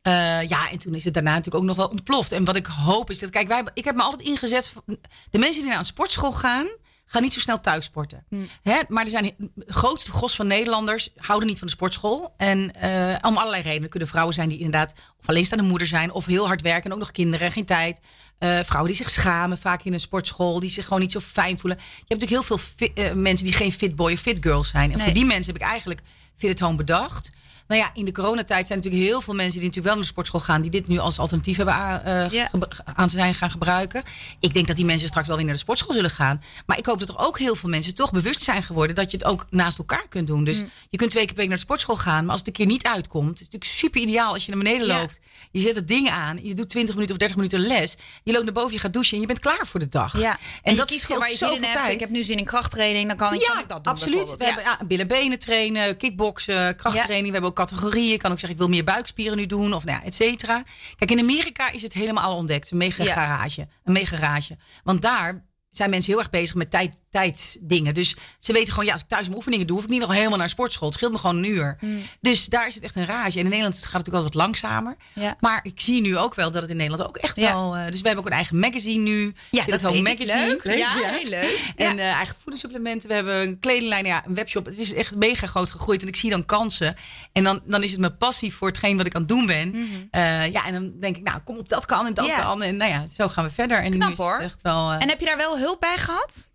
[0.01, 2.31] Eh, ja, en toen is het daarna natuurlijk ook nog wel ontploft.
[2.31, 4.67] En wat ik hoop is dat, kijk, wij, ik heb me altijd ingezet.
[4.69, 4.83] voor-
[5.29, 6.67] De mensen die naar een sportschool gaan,
[7.05, 8.25] gaan niet zo snel thuis sporten.
[8.63, 8.79] Hè?
[8.87, 9.35] Maar er zijn het
[9.67, 12.33] grootste gros van Nederlanders houden niet van de sportschool.
[12.37, 13.89] En eh, om allerlei redenen.
[13.89, 16.99] Kunnen vrouwen zijn die inderdaad of alleenstaande moeder zijn, of heel hard werken en ook
[16.99, 17.99] nog kinderen en geen tijd.
[18.37, 21.59] Eh, vrouwen die zich schamen vaak in een sportschool, die zich gewoon niet zo fijn
[21.59, 21.79] voelen.
[21.79, 24.91] Je hebt natuurlijk heel veel mensen die geen fit boy of fit girl zijn.
[24.91, 25.05] En Nee.
[25.05, 26.01] voor die mensen heb ik eigenlijk
[26.37, 27.29] Fit at Home bedacht.
[27.67, 30.09] Nou ja, in de coronatijd zijn natuurlijk heel veel mensen die natuurlijk wel naar de
[30.11, 32.45] sportschool gaan, die dit nu als alternatief hebben aan, eh, Ja.
[32.45, 34.03] gebru- aan zijn gaan gebruiken.
[34.39, 36.43] Ik denk dat die mensen straks wel weer naar de sportschool zullen gaan.
[36.65, 39.17] Maar ik hoop dat er ook heel veel mensen toch bewust zijn geworden dat je
[39.17, 40.39] het ook naast elkaar kunt doen.
[40.39, 40.45] Mm.
[40.45, 42.53] Dus je kunt twee keer per week naar de sportschool gaan, maar als het een
[42.53, 44.99] keer niet uitkomt, het is natuurlijk super ideaal als je naar beneden Ja.
[44.99, 45.19] loopt.
[45.51, 48.43] Je zet het ding aan, je doet 20 minuten of 30 minuten les, je loopt
[48.45, 50.19] naar boven, je gaat douchen en je bent klaar voor de dag.
[50.19, 50.37] Ja.
[50.63, 51.73] En, dat gewoon waar je zin in hebt.
[51.73, 51.87] tijd.
[51.93, 54.35] Ik heb nu zin in krachttraining, dan kan, ik kan ik dat doen absoluut.
[54.37, 57.25] We hebben billen benen trainen, kickboksen, krachttraining.
[57.25, 58.13] We hebben ook categorieën.
[58.13, 59.73] Ik kan ook zeggen, ik wil meer buikspieren nu doen.
[59.73, 60.63] Of nou ja, et cetera.
[60.95, 62.71] Kijk, in Amerika is het helemaal al ontdekt.
[62.71, 63.13] Een mega Ja.
[63.13, 63.67] garage.
[63.83, 64.57] Een mega garage.
[64.83, 67.93] Want daar zijn mensen heel erg bezig met tijd, tijdsdingen.
[67.93, 70.13] Dus ze weten gewoon, ja, als ik thuis mijn oefeningen doe, hoef ik niet nog
[70.13, 70.87] helemaal naar sportschool.
[70.87, 71.77] Het scheelt me gewoon een uur.
[71.79, 72.01] Mm.
[72.21, 73.37] Dus daar is het echt een rage.
[73.39, 74.95] En in Nederland gaat het natuurlijk altijd wat langzamer.
[75.13, 75.35] Ja.
[75.39, 77.53] Maar ik zie nu ook wel dat het in Nederland ook echt Ja.
[77.53, 77.75] wel...
[77.75, 79.33] eh, dus we hebben ook een eigen magazine nu.
[79.51, 80.25] Ja, dat weet ik.
[80.25, 80.77] Leuk.
[80.77, 81.73] Ja, heel leuk.
[81.75, 83.07] En eh, eigen voedingssupplementen.
[83.09, 84.65] We hebben een kledinglijn, ja, een webshop.
[84.65, 86.01] Het is echt mega groot gegroeid.
[86.01, 86.95] En ik zie dan kansen.
[87.31, 89.73] En dan, dan is het mijn passie voor hetgeen wat ik aan het doen ben.
[90.11, 92.41] Eh, ja, en dan denk ik, nou, kom op, dat kan en dat Mhm.
[92.41, 92.61] Kan.
[92.61, 93.77] En nou ja, zo gaan we verder.
[93.83, 94.37] En Knap, nu is het hoor.
[94.39, 94.91] echt wel...
[94.91, 96.51] En heb je daar wel hulp bij gehad?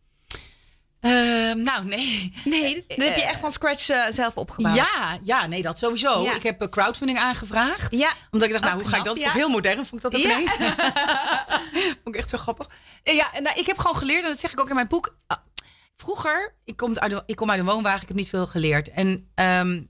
[1.01, 1.11] Eh,
[1.55, 2.33] nou, nee.
[2.45, 4.77] Nee, dat heb je echt van scratch eh, zelf opgebouwd.
[4.77, 6.23] Ja, ja, nee, dat sowieso.
[6.23, 6.35] Ja.
[6.35, 7.95] Ik heb eh, crowdfunding aangevraagd.
[7.95, 8.11] Ja.
[8.31, 9.17] Omdat ik dacht, nou, Ook hoe ga ik dat?
[9.19, 9.33] ja.
[9.33, 10.33] Heel modern, vond ik dat ook Ja.
[10.35, 10.57] ineens.
[12.03, 12.67] vond ik echt zo grappig.
[13.03, 15.17] Eh, Ja, nou, ik heb gewoon geleerd, en dat zeg ik ook in mijn boek.
[15.27, 15.39] Ah,
[15.97, 18.91] Vroeger, ik kom uit, de, ik kom uit een woonwagen, ik heb niet veel geleerd.
[18.91, 19.83] En ehm,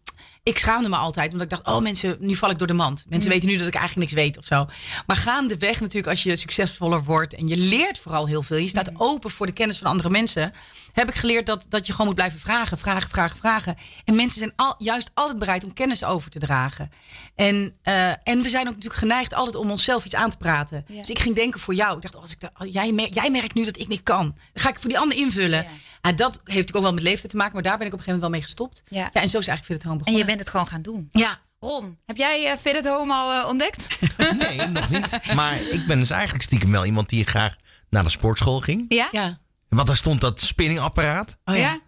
[0.48, 3.04] ik schaamde me altijd, omdat ik dacht, oh mensen, nu val ik door de mand.
[3.08, 4.66] Mensen weten nu dat ik eigenlijk niks weet of zo.
[5.06, 8.56] Maar gaandeweg natuurlijk, als je succesvoller wordt en je leert vooral heel veel.
[8.56, 10.52] Je staat open voor de kennis van andere mensen.
[10.92, 13.76] Heb ik geleerd dat, dat je gewoon moet blijven vragen, vragen, vragen, vragen.
[14.04, 16.90] En mensen zijn al, juist altijd bereid om kennis over te dragen.
[17.34, 20.84] En, eh, en we zijn ook natuurlijk geneigd altijd om onszelf iets aan te praten.
[20.88, 20.98] Ja.
[20.98, 21.96] Dus ik ging denken voor jou.
[21.96, 24.24] Ik dacht, oh, als ik oh, jij, mer- jij merkt nu dat ik niet kan.
[24.24, 25.62] Dan ga ik voor die ander invullen.
[25.62, 25.68] Ja.
[26.08, 27.54] En dat heeft natuurlijk ook wel met leeftijd te maken.
[27.54, 28.82] Maar daar ben ik op een gegeven moment wel mee gestopt.
[28.98, 29.10] Ja.
[29.12, 30.20] Ja, en zo is eigenlijk Fit at Home En begonnen.
[30.20, 31.08] je bent het gewoon gaan doen.
[31.12, 33.88] Ja, Ron, heb jij eh Fit at Home al eh, ontdekt?
[34.38, 35.20] Nee, nog niet.
[35.34, 37.56] Maar ik ben dus eigenlijk stiekem wel iemand die graag
[37.90, 38.84] naar de sportschool ging.
[38.88, 39.08] Ja?
[39.12, 39.38] ja.
[39.68, 41.36] Want daar stond dat spinningapparaat.
[41.44, 41.60] Oh, ja.
[41.60, 41.80] Ja?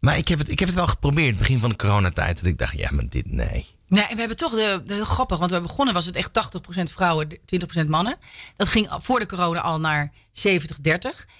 [0.00, 2.36] Maar ik heb het, ik heb het wel geprobeerd, begin van de coronatijd.
[2.36, 3.66] Dat ik dacht, ja, maar dit, nee.
[3.88, 6.30] Nee, en we hebben toch de, de heel grappig, want we begonnen was het echt
[6.78, 7.38] 80% vrouwen,
[7.84, 8.16] 20% mannen.
[8.56, 10.12] Dat ging voor de corona al naar
[10.48, 10.50] 70-30.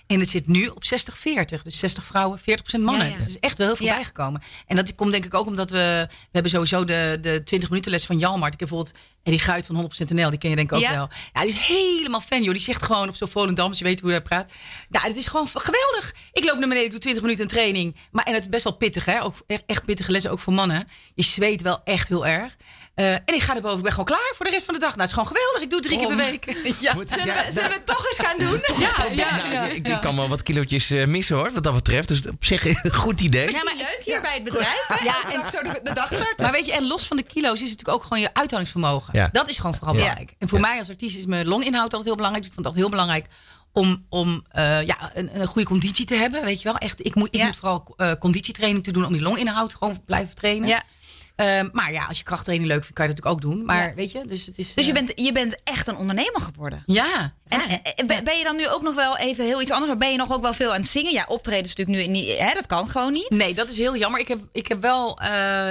[0.07, 1.63] En het zit nu op 60-40.
[1.63, 2.43] Dus 60 vrouwen, 40%
[2.81, 3.07] mannen.
[3.07, 3.19] Ja, ja.
[3.21, 3.95] Er is echt wel heel veel Ja.
[3.95, 4.43] bijgekomen.
[4.67, 7.91] En dat komt denk ik ook omdat we, we hebben sowieso de, de 20 minuten
[7.91, 8.55] les van Jalmart.
[8.55, 10.95] Ik heb bijvoorbeeld Eddie Guit van 100% NL, die ken je denk ik ook Ja.
[10.95, 11.09] wel.
[11.33, 12.53] Ja, die is helemaal fan, joh.
[12.53, 14.53] Die zegt gewoon op zo'n Volendam, als je weet hoe hij praat.
[14.91, 16.15] Ja, het is gewoon geweldig.
[16.33, 17.97] Ik loop naar beneden, ik doe 20 minuten een training.
[18.11, 19.23] Maar, en het is best wel pittig, hè.
[19.23, 19.35] Ook,
[19.67, 20.89] echt pittige lessen, ook voor mannen.
[21.15, 22.57] Je zweet wel echt heel erg.
[22.95, 24.89] Eh, en ik ga erboven, ik ben gewoon klaar voor de rest van de dag.
[24.97, 25.63] Nou, het is gewoon geweldig.
[25.63, 26.45] Ik doe het drie keer per week.
[26.87, 26.93] ja.
[26.93, 28.61] Zullen, we, zullen we het toch eens gaan doen?
[28.85, 29.95] Ja, ja, Nou, ja, ik, ja.
[29.95, 32.09] ik kan wel wat kilootjes eh, missen hoor, wat dat betreft.
[32.09, 33.51] Dus op zich een goed idee.
[33.51, 34.85] Ja, maar leuk hier bij het bedrijf.
[34.89, 35.05] Hè?
[35.05, 36.43] Ja, en zo de, de dag starten.
[36.43, 39.19] Maar weet je, en los van de kilo's is het natuurlijk ook gewoon je uithoudingsvermogen.
[39.19, 39.29] Ja.
[39.33, 40.01] Dat is gewoon vooral Ja.
[40.01, 40.35] belangrijk.
[40.39, 42.45] En voor mij als artiest is mijn longinhoud altijd heel belangrijk.
[42.47, 43.27] Dus ik vond het altijd heel belangrijk
[43.73, 46.45] om, om eh, ja, een, een goede conditie te hebben.
[46.45, 47.07] Weet je wel, echt.
[47.07, 47.47] Ik moet, ik Ja.
[47.47, 50.69] moet vooral eh, conditietraining te doen om die longinhoud gewoon blijven trainen.
[50.69, 50.83] Ja.
[51.37, 53.65] Ehm, maar ja, als je krachttraining leuk vindt, kan je dat natuurlijk ook doen.
[53.67, 53.95] Maar Ja.
[53.95, 54.75] weet je, dus het is.
[54.75, 56.83] Dus je eh, bent, je bent echt een ondernemer geworden.
[56.87, 57.35] Ja.
[57.49, 57.67] En ja.
[57.83, 59.89] eh, eh, ben- je dan nu ook nog wel even heel iets anders?
[59.91, 61.13] Maar ben je nog ook wel veel aan het zingen?
[61.13, 62.39] Ja, optreden is natuurlijk nu niet.
[62.39, 63.31] Hè, dat kan gewoon niet.
[63.31, 64.21] Nee, dat is heel jammer.
[64.21, 65.21] Ik heb, ik heb wel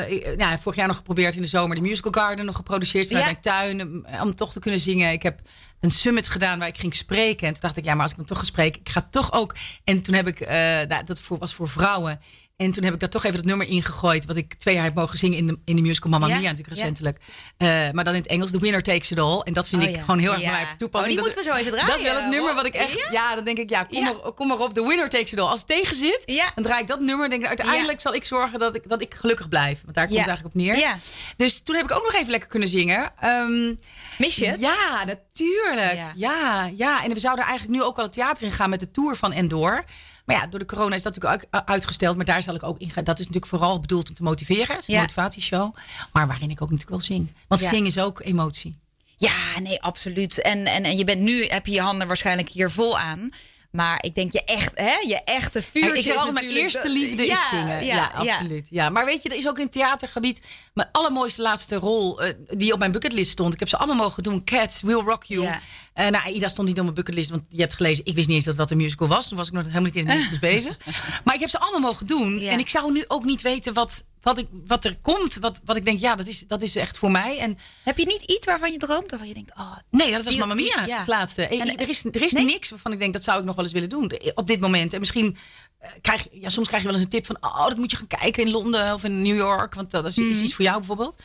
[0.08, 3.26] ik- ja, vorig jaar nog geprobeerd in de zomer de Musical Garden nog geproduceerd vanuit
[3.26, 4.06] mijn tuin.
[4.22, 5.12] Om toch te kunnen zingen.
[5.12, 5.40] Ik heb
[5.80, 7.48] een summit gedaan waar ik ging spreken.
[7.48, 9.34] En toen dacht ik, ja, maar als ik dan toch ga spreken, ik ga toch
[9.34, 9.56] ook.
[9.84, 10.40] En toen heb ik,
[10.88, 12.20] nou, dat voor, was voor vrouwen.
[12.56, 14.26] En toen heb ik daar toch even dat nummer ingegooid.
[14.26, 16.42] Wat ik twee jaar heb mogen zingen in de, in de musical Mamma Ja, Mia
[16.50, 16.74] natuurlijk ja.
[16.76, 17.18] recentelijk.
[17.58, 18.52] Eh, maar dan in het Engels.
[18.52, 19.40] The Winner Takes It All.
[19.40, 20.02] En dat vind Oh, ik ja.
[20.02, 21.16] gewoon heel erg bij mij Oh, toepassing.
[21.16, 23.08] die Dat moeten we zo even Dat is wel draaien, het nummer wat ik echt...
[23.12, 23.36] Ja?
[23.36, 24.14] Dan denk ik, ja, kom, Ja.
[24.24, 24.74] Er, kom maar op.
[24.74, 25.48] The Winner Takes It All.
[25.48, 26.24] Als het tegen zit,
[26.56, 27.24] dan draai ik dat nummer.
[27.24, 29.82] En denk ik, uiteindelijk zal ik zorgen dat ik, dat ik gelukkig blijf.
[29.84, 30.78] Want daar komt het eigenlijk op neer.
[30.78, 30.98] Ja.
[31.38, 33.12] Dus toen heb ik ook nog even lekker kunnen zingen.
[33.20, 33.76] Ehm,
[34.18, 34.60] Mis je het?
[34.62, 35.94] ja, natuurlijk.
[35.94, 36.12] Ja.
[36.16, 36.70] Ja.
[36.76, 39.16] ja, En we zouden eigenlijk nu ook al het theater in gaan met de tour
[39.16, 39.84] van Endor.
[40.26, 42.16] Maar ja, door de corona is dat natuurlijk ook uitgesteld.
[42.16, 43.04] Maar daar zal ik ook in gaan.
[43.04, 44.76] Dat is natuurlijk vooral bedoeld om te motiveren.
[44.76, 45.00] Een Ja.
[45.02, 45.76] motivatieshow.
[46.12, 47.32] Maar waarin ik ook natuurlijk wel zing.
[47.48, 47.70] Want Ja.
[47.70, 48.76] zingen is ook emotie.
[49.18, 50.42] Ja, nee, absoluut.
[50.42, 53.30] En, en, en je bent nu, heb je je handen waarschijnlijk hier vol aan.
[53.76, 56.90] Maar ik denk je echt, hè, je echte vuurtje ik zeg is altijd, mijn eerste
[56.90, 57.86] liefde Ja, is zingen.
[57.86, 58.12] Ja, ja.
[58.16, 58.68] absoluut.
[58.70, 58.90] Ja.
[58.90, 60.42] Maar weet je, er is ook in het theatergebied...
[60.74, 63.54] mijn allermooiste laatste rol eh, die op mijn bucketlist stond.
[63.54, 64.44] Ik heb ze allemaal mogen doen.
[64.44, 65.42] Cats, Will Rock You.
[65.42, 65.62] Ja.
[65.94, 68.06] Eh, nou, Ida stond niet op mijn bucketlist, want je hebt gelezen...
[68.06, 69.28] ik wist niet eens dat wat een musical was.
[69.28, 70.78] Toen was ik nog helemaal niet in de musicals bezig.
[71.24, 72.40] Maar ik heb ze allemaal mogen doen.
[72.40, 75.36] En ik zou nu ook niet weten wat, wat, ik, wat er komt.
[75.36, 77.38] Wat, wat ik denk, ja, dat is, dat is echt voor mij.
[77.40, 80.28] En Heb je niet iets waarvan je droomt, waarvan je denkt, oh, Nee, dat was
[80.34, 80.98] Die- Mamma Mia, ja.
[80.98, 81.48] het laatste.
[81.48, 82.46] En- er is, er is Nee?
[82.46, 84.12] niks waarvan ik denk, dat zou ik nog wel eens willen doen.
[84.36, 84.94] Op dit moment.
[84.94, 85.38] En misschien
[85.80, 87.38] eh, krijg ja, soms krijg je wel eens een tip van...
[87.42, 89.74] oh, dat moet je gaan kijken in Londen of in New York.
[89.74, 91.18] Want dat is, is iets voor jou bijvoorbeeld.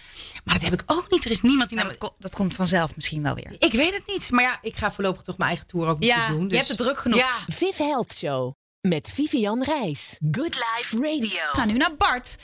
[0.44, 1.24] Maar dat heb ik ook niet.
[1.24, 1.78] Er is niemand die...
[1.78, 3.56] nou, dat, dat komt vanzelf misschien wel weer.
[3.58, 4.30] ik weet het niet.
[4.30, 6.40] Maar ja, ik ga voorlopig toch mijn eigen tour ook niet Ja, doen.
[6.42, 7.18] je dus- hebt het druk genoeg.
[7.18, 8.52] Ja, Viv Health Show
[8.88, 10.18] met Vivian Reis.
[10.30, 11.28] Good Life Radio.
[11.28, 12.36] We gaan nu naar Bart.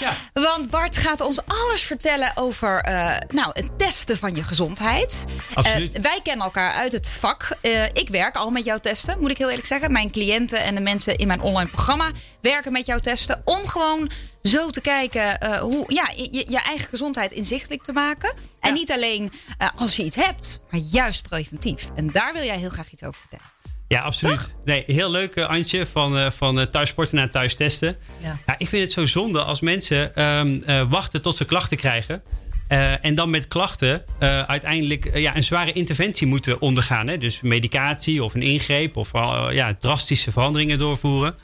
[0.00, 0.16] Ja.
[0.32, 5.24] Want Bart gaat ons alles vertellen over eh, nou, het testen van je gezondheid.
[5.54, 5.92] Absoluut.
[5.94, 7.56] Eh, wij kennen elkaar uit het vak.
[7.60, 9.92] Eh, ik werk al met jouw testen, moet ik heel eerlijk zeggen.
[9.92, 12.10] Mijn cliënten en de mensen in mijn online programma
[12.40, 13.42] werken met jouw testen.
[13.44, 14.10] Om gewoon
[14.42, 18.32] zo te kijken eh, hoe ja, je, je eigen gezondheid inzichtelijk te maken.
[18.60, 18.74] En Ja.
[18.74, 19.32] niet alleen
[19.76, 21.90] als je iets hebt, maar juist preventief.
[21.94, 23.51] En daar wil jij heel graag iets over vertellen.
[23.92, 24.54] Ja, absoluut.
[24.64, 27.96] Nee, heel leuk, eh, Antje, van, eh, van eh, thuis sporten naar thuis testen.
[28.22, 28.38] Ja.
[28.46, 32.22] Ja, ik vind het zo zonde als mensen ehm, eh, wachten tot ze klachten krijgen.
[33.02, 34.04] en dan met klachten
[34.46, 37.08] uiteindelijk ja, een zware interventie moeten ondergaan.
[37.08, 37.18] Hè?
[37.18, 39.10] Dus medicatie of een ingreep of
[39.50, 41.34] ja, drastische veranderingen doorvoeren.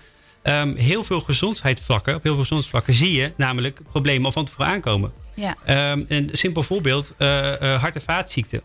[0.42, 4.72] Ehm, heel veel gezondheidsvlakken, op heel veel gezondheidsvlakken zie je namelijk problemen al van tevoren
[4.72, 5.12] aankomen.
[5.34, 5.56] Ja.
[5.64, 8.60] Ehm, een simpel voorbeeld, hart- en vaatziekten.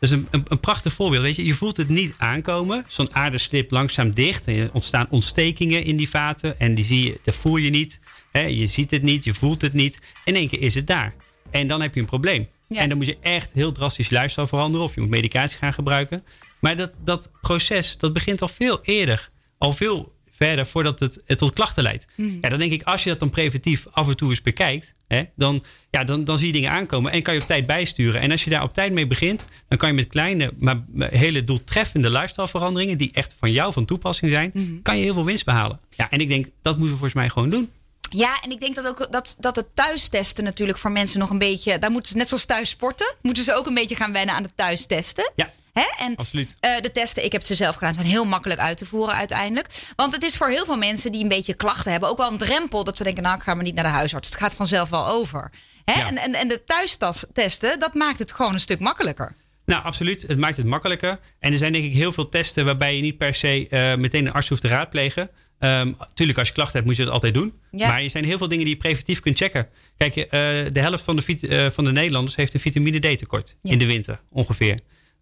[0.00, 1.22] Dat is een, een, een prachtig voorbeeld.
[1.22, 2.84] Weet je, je voelt het niet aankomen.
[2.88, 4.46] Zo'n aarde slipt langzaam dicht.
[4.46, 6.60] En er ontstaan ontstekingen in die vaten.
[6.60, 8.00] En die zie je, dat voel je niet.
[8.30, 10.00] Hè, je ziet het niet, je voelt het niet.
[10.24, 11.14] In één keer is het daar.
[11.50, 12.48] En dan heb je een probleem.
[12.68, 12.80] Ja.
[12.80, 14.86] En dan moet je echt heel drastisch lifestyle veranderen.
[14.86, 16.24] Of je moet medicatie gaan gebruiken.
[16.60, 19.30] Maar dat, dat proces, dat begint al veel eerder.
[19.58, 22.06] Al veel verder voordat het, het tot klachten leidt.
[22.16, 25.22] Ja, dan denk ik, als je dat dan preventief af en toe eens bekijkt, hè,
[25.36, 28.20] dan, ja, dan, dan zie je dingen aankomen en kan je op tijd bijsturen.
[28.20, 31.44] En als je daar op tijd mee begint, dan kan je met kleine, maar hele
[31.44, 35.80] doeltreffende lifestyleveranderingen, die echt van jou van toepassing zijn, kan je heel veel winst behalen.
[35.90, 37.70] Ja, en ik denk, dat moeten we volgens mij gewoon doen.
[38.10, 41.38] Ja, en ik denk dat ook dat, dat het thuistesten natuurlijk voor mensen nog een
[41.38, 41.78] beetje.
[41.78, 44.42] Daar moeten ze net zoals thuis sporten, moeten ze ook een beetje gaan wennen aan
[44.42, 45.32] het thuistesten.
[45.36, 46.04] Ja, Hè?
[46.04, 46.54] En absoluut.
[46.60, 49.66] eh, de testen, ik heb ze zelf gedaan, zijn heel makkelijk uit te voeren uiteindelijk.
[49.96, 52.38] Want het is voor heel veel mensen die een beetje klachten hebben, ook wel een
[52.38, 54.28] drempel dat ze denken: nou, ik ga maar niet naar de huisarts.
[54.28, 55.50] Het gaat vanzelf wel over.
[55.84, 55.92] Hè?
[56.00, 56.06] Ja.
[56.06, 59.34] En, en, en de thuistesten, dat maakt het gewoon een stuk makkelijker.
[59.64, 60.22] Nou, absoluut.
[60.22, 61.18] Het maakt het makkelijker.
[61.38, 64.26] En er zijn denk ik heel veel testen waarbij je niet per se eh, meteen
[64.26, 65.30] een arts hoeft te raadplegen.
[65.58, 67.60] Ehm tuurlijk, als je klachten hebt, moet je dat altijd doen.
[67.70, 67.88] Ja.
[67.88, 69.68] Maar er zijn heel veel dingen die je preventief kunt checken.
[69.96, 70.28] Kijk, eh,
[70.72, 73.72] de helft van de, van de Nederlanders heeft een vitamine D tekort Ja.
[73.72, 74.78] in de winter ongeveer.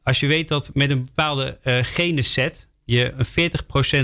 [0.07, 3.27] Als je weet dat met een bepaalde eh gene set je een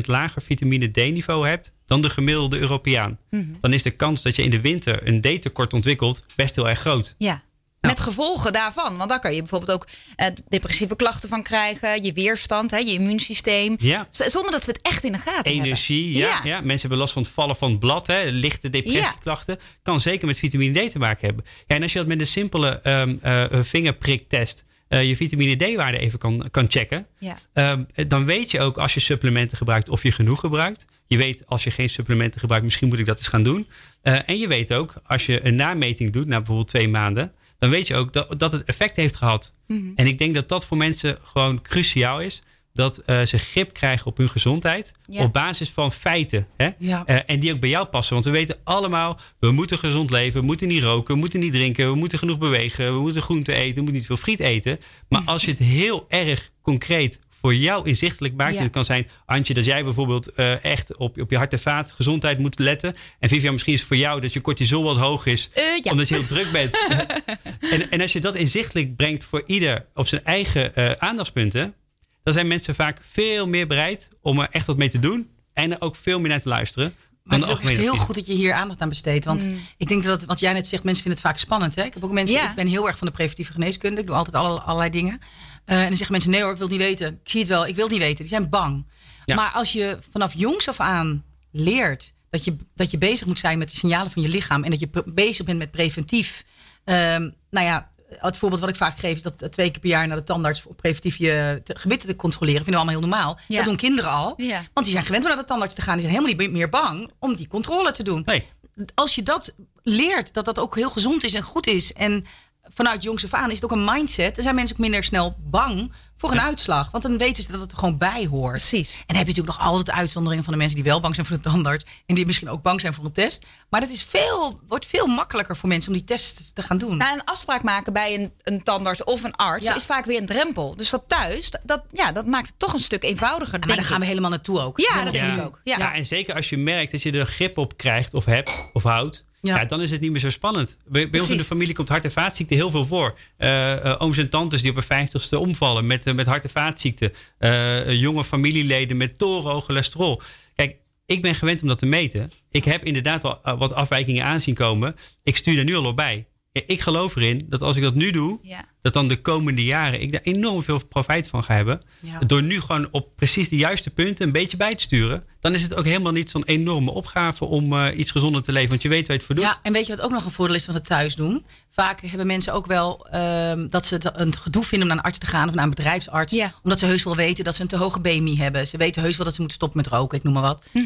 [0.01, 3.53] 40% lager vitamine D-niveau hebt dan de gemiddelde Europeaan, Mhm.
[3.61, 6.79] dan is de kans dat je in de winter een D-tekort ontwikkelt best heel erg
[6.81, 7.15] groot.
[7.19, 7.43] Ja.
[7.81, 8.97] Met gevolgen daarvan.
[8.97, 9.87] Want daar kan je bijvoorbeeld ook
[10.17, 12.03] eh, depressieve klachten van krijgen.
[12.03, 13.77] Je weerstand, hè, je immuunsysteem.
[13.79, 14.07] Ja.
[14.11, 16.51] Zonder dat we het echt in de gaten Energie, hebben.
[16.51, 16.61] ja, ja.
[16.61, 19.59] Mensen hebben last van het vallen van het blad, hè, lichte depressieklachten.
[19.83, 21.45] Kan zeker met vitamine D te maken hebben.
[21.67, 25.99] Ja, en als je dat met een simpele ehm eh, vingerpriktest eh, je vitamine D-waarde
[25.99, 27.37] even kan, kan checken, Ja.
[27.53, 30.85] ehm, dan weet je ook als je supplementen gebruikt of je genoeg gebruikt.
[31.07, 33.69] Je weet als je geen supplementen gebruikt, misschien moet ik dat eens gaan doen.
[34.03, 37.71] Eh, en je weet ook als je een nameting doet, na bijvoorbeeld twee maanden, dan
[37.71, 39.53] weet je ook dat, dat het effect heeft gehad.
[39.67, 39.93] Mhm.
[39.95, 42.43] En ik denk dat dat voor mensen gewoon cruciaal is.
[42.75, 44.93] Dat eh, ze grip krijgen op hun gezondheid.
[45.07, 45.25] Ja.
[45.25, 46.47] Op basis van feiten.
[46.57, 46.71] Hè?
[46.79, 47.03] Ja.
[47.07, 48.15] Eh, en die ook bij jou passen.
[48.15, 50.41] Want we weten allemaal, we moeten gezond leven.
[50.41, 51.15] We moeten niet roken.
[51.15, 51.91] We moeten niet drinken.
[51.91, 52.95] We moeten genoeg bewegen.
[52.95, 53.75] We moeten groente eten.
[53.75, 54.79] We moeten niet veel friet eten.
[55.09, 58.53] Maar als je het heel erg concreet voor jou inzichtelijk maakt.
[58.53, 58.57] Ja.
[58.57, 61.59] En het kan zijn, Antje, dat jij bijvoorbeeld eh, echt op, op je hart en
[61.59, 62.97] vaat gezondheid moet letten.
[63.19, 65.51] En Vivian, misschien is het voor jou dat je cortisol wat hoog is.
[65.55, 65.91] Ja.
[65.91, 66.79] Omdat je heel druk bent.
[67.73, 71.75] en, en als je dat inzichtelijk brengt voor ieder op zijn eigen aandachtspunten.
[72.23, 75.31] Dan zijn mensen vaak veel meer bereid om er echt wat mee te doen.
[75.53, 76.95] En er ook veel meer naar te luisteren.
[77.23, 79.25] Maar het is ook echt heel goed dat je hier aandacht aan besteedt.
[79.25, 81.75] Want ik denk dat, wat jij net zegt, mensen vinden het vaak spannend.
[81.75, 81.83] Hè?
[81.83, 82.51] Ik heb ook mensen, Ja.
[82.51, 84.01] ik ben heel erg van de preventieve geneeskunde.
[84.01, 85.21] Ik doe altijd alle, allerlei dingen.
[85.65, 87.21] Eh, en dan zeggen mensen, nee hoor, ik wil het niet weten.
[87.25, 88.19] Ik zie het wel, ik wil het niet weten.
[88.19, 88.87] Die zijn bang.
[89.25, 89.35] Ja.
[89.35, 93.59] Maar als je vanaf jongs af aan leert dat je, dat je bezig moet zijn
[93.59, 94.65] met de signalen van je lichaam.
[94.65, 96.45] En dat je bezig bent met preventief.
[96.85, 99.88] ehm, nou ja, het voorbeeld wat ik vaak geef is dat eh, twee keer per
[99.90, 102.64] jaar naar de tandarts om preventief je te- gewitten te controleren.
[102.64, 103.38] Vinden we allemaal heel normaal.
[103.48, 103.57] Ja.
[103.57, 104.35] Dat doen kinderen al.
[104.37, 104.64] Ja.
[104.72, 105.96] Want die zijn gewend om naar de tandarts te gaan.
[105.98, 108.22] Die zijn helemaal niet meer bang om die controle te doen.
[108.25, 108.46] Nee.
[108.94, 111.92] Als je dat leert, dat dat ook heel gezond is en goed is.
[111.92, 112.27] En
[112.62, 114.35] vanuit jongs af aan is het ook een mindset.
[114.35, 115.92] Dan zijn mensen ook minder snel bang
[116.29, 116.91] voor een uitslag.
[116.91, 118.51] Want dan weten ze dat het er gewoon bij hoort.
[118.51, 118.93] Precies.
[118.93, 121.27] En dan heb je natuurlijk nog altijd uitzonderingen van de mensen die wel bang zijn
[121.27, 121.85] voor de tandarts.
[122.07, 123.47] En die misschien ook bang zijn voor een test.
[123.69, 126.97] Maar dat is veel, wordt veel makkelijker voor mensen om die test te gaan doen.
[126.97, 129.75] Nou, een afspraak maken bij een, een tandarts of een arts Ja.
[129.75, 130.77] is vaak weer een drempel.
[130.77, 133.59] Dus dat thuis, dat, ja, dat maakt het toch een stuk eenvoudiger.
[133.59, 134.81] maar denk daar gaan we helemaal naartoe ook.
[134.81, 135.61] Ja, dat denk ik ook.
[135.65, 135.79] Ja.
[135.79, 135.95] Ja.
[135.95, 139.25] en zeker als je merkt dat je er grip op krijgt of hebt of houdt.
[139.43, 139.57] Ja.
[139.57, 139.65] Ja.
[139.65, 140.77] dan is het niet meer zo spannend.
[140.87, 143.19] Bij, bij ons in de familie komt hart- en vaatziekte heel veel voor.
[143.37, 146.51] Eh, eh, ooms en tantes die op een vijftigste omvallen met, eh, met hart- en
[146.51, 147.13] vaatziekten.
[147.39, 150.23] Eh, jonge familieleden met torenhoog cholesterol.
[150.55, 150.77] Kijk,
[151.07, 152.31] ik ben gewend om dat te meten.
[152.51, 154.97] Ik heb inderdaad al wat afwijkingen aanzien komen.
[155.23, 156.27] Ik stuur er nu al op bij.
[156.53, 158.65] Ik geloof erin dat als ik dat nu doe, Ja.
[158.83, 161.81] dat dan de komende jaren ik daar enorm veel profijt van ga hebben.
[162.01, 162.19] Ja.
[162.19, 165.25] Door nu gewoon op precies de juiste punten een beetje bij te sturen.
[165.41, 168.69] Dan is het ook helemaal niet zo'n enorme opgave om eh, iets gezonder te leven.
[168.71, 169.45] Want je weet waar je het voor doet.
[169.45, 171.45] Ja, en weet je wat ook nog een voordeel is van het thuis doen?
[171.71, 175.11] Vaak hebben mensen ook wel ehm, dat ze het een gedoe vinden om naar een
[175.11, 176.33] arts te gaan of naar een bedrijfsarts.
[176.33, 176.55] Ja.
[176.62, 178.67] Omdat ze heus wel weten dat ze een te hoge BMI hebben.
[178.67, 180.65] Ze weten heus wel dat ze moeten stoppen met roken, ik noem maar wat.
[180.73, 180.85] Mhm.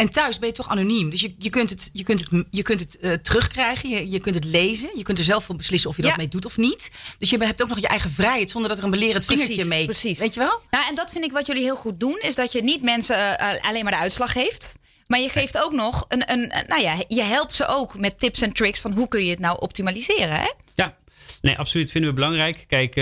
[0.00, 1.10] En thuis ben je toch anoniem.
[1.10, 3.88] Dus je, je kunt het, je kunt het, je kunt het eh, terugkrijgen.
[3.88, 4.90] Je, je kunt het lezen.
[4.94, 6.08] Je kunt er zelf voor beslissen of je Ja.
[6.08, 6.90] dat mee doet of niet.
[7.18, 9.68] Dus je hebt ook nog je eigen vrijheid zonder dat er een belerend Precies, vingertje
[9.70, 9.84] mee.
[9.84, 10.18] precies.
[10.18, 10.60] Weet je wel?
[10.70, 13.38] Nou, en dat vind ik wat jullie heel goed doen, is dat je niet mensen
[13.38, 14.78] eh, alleen maar de uitslag geeft.
[15.06, 18.18] Maar je geeft ook nog een, een, een- nou ja, je helpt ze ook met
[18.20, 20.36] tips en tricks van hoe kun je het nou optimaliseren.
[20.36, 20.50] Hè?
[20.74, 20.96] Ja.
[21.42, 21.90] Nee, absoluut.
[21.90, 22.64] Vinden we belangrijk.
[22.68, 22.94] Kijk,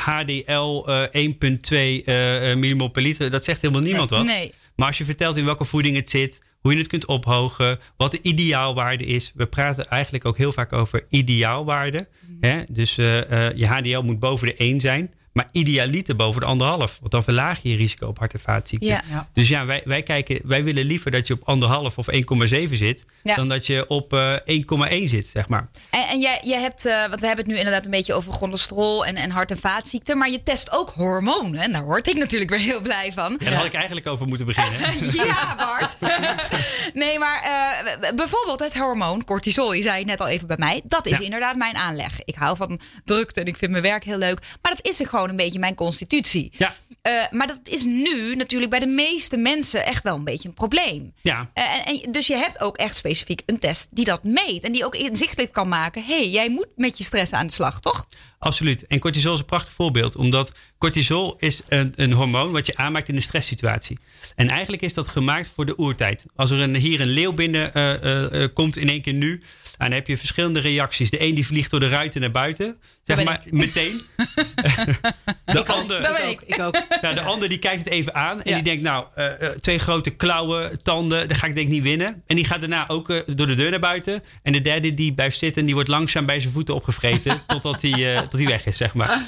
[0.00, 3.30] HDL eh, 1,2 eh, eh, millimol per liter.
[3.30, 4.24] Dat zegt helemaal niemand wat.
[4.24, 4.52] Nee.
[4.76, 8.10] Maar als je vertelt in welke voeding het zit, hoe je het kunt ophogen, wat
[8.10, 9.32] de ideaalwaarde is.
[9.34, 12.08] We praten eigenlijk ook heel vaak over ideaalwaarde.
[12.40, 12.62] Hè?
[12.68, 16.96] Dus eh, eh, je HDL moet boven de 1 zijn, maar idealiter boven de anderhalf.
[17.00, 18.88] Want dan verlaag je je risico op hart- en vaatziekten.
[18.88, 19.02] Ja.
[19.10, 19.28] Ja.
[19.32, 23.04] Dus ja, wij, wij, kijken, wij willen liever dat je op anderhalf of 1,7 zit,
[23.22, 23.34] Ja.
[23.34, 25.68] dan dat je op eh 1,1 zit, zeg maar.
[25.90, 28.32] En, en jij, jij hebt, eh, want we hebben het nu inderdaad een beetje over
[28.32, 30.18] cholesterol en, en hart- en vaatziekten.
[30.18, 31.60] Maar je test ook hormonen.
[31.60, 33.36] En daar word ik natuurlijk weer heel blij van.
[33.38, 34.94] Ja, daar had ik eigenlijk over moeten beginnen.
[35.26, 35.96] Ja, Bart.
[36.94, 39.72] nee, maar eh, bijvoorbeeld het hormoon cortisol.
[39.72, 40.80] Je zei het net al even bij mij.
[40.84, 41.24] Dat is Ja.
[41.24, 42.20] inderdaad mijn aanleg.
[42.24, 44.40] Ik hou van drukte en ik vind mijn werk heel leuk.
[44.62, 46.52] Maar dat is er gewoon een beetje mijn constitutie.
[46.56, 46.74] Ja.
[47.02, 50.54] Eh, maar dat is nu natuurlijk bij de meeste mensen echt wel een beetje een
[50.54, 51.12] probleem.
[51.22, 51.50] Ja.
[51.54, 54.64] Eh, en, en- dus je hebt ook echt specifiek een test die dat meet.
[54.64, 56.04] En die ook inzichtelijk kan maken.
[56.04, 58.06] Hé, hey, jij moet met je stress aan de slag, toch?
[58.38, 58.86] Absoluut.
[58.86, 60.16] En cortisol is een prachtig voorbeeld.
[60.16, 63.98] Omdat cortisol is een, een hormoon wat je aanmaakt in een stresssituatie.
[64.34, 66.24] En eigenlijk is dat gemaakt voor de oertijd.
[66.36, 69.42] Als er een, hier een leeuw binnen eh, komt in één keer nu.
[69.78, 71.10] Dan heb je verschillende reacties.
[71.10, 72.76] De een die vliegt door de ruiten naar buiten.
[73.02, 74.00] Zeg maar meteen.
[75.44, 76.40] de ander, Dat ben ik.
[76.42, 76.42] ook.
[76.46, 76.82] Ik ook.
[77.02, 78.42] ja, de ander die kijkt het even aan.
[78.42, 78.54] En Ja.
[78.54, 81.28] die denkt nou, eh, eh, twee grote klauwen, tanden.
[81.28, 82.22] Daar ga ik denk ik niet winnen.
[82.26, 84.22] En die gaat daarna ook eh, door de deur naar buiten.
[84.42, 85.60] En de derde die blijft zitten.
[85.60, 87.42] En die wordt langzaam bij zijn voeten opgevreten.
[87.46, 89.22] totdat hij eh, tot hij weg is, zeg maar.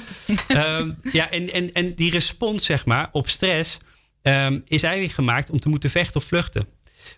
[0.47, 3.77] Ehm, ja, en, en, en die respons, zeg maar, op stress...
[4.21, 6.67] ehm, is eigenlijk gemaakt om te moeten vechten of vluchten.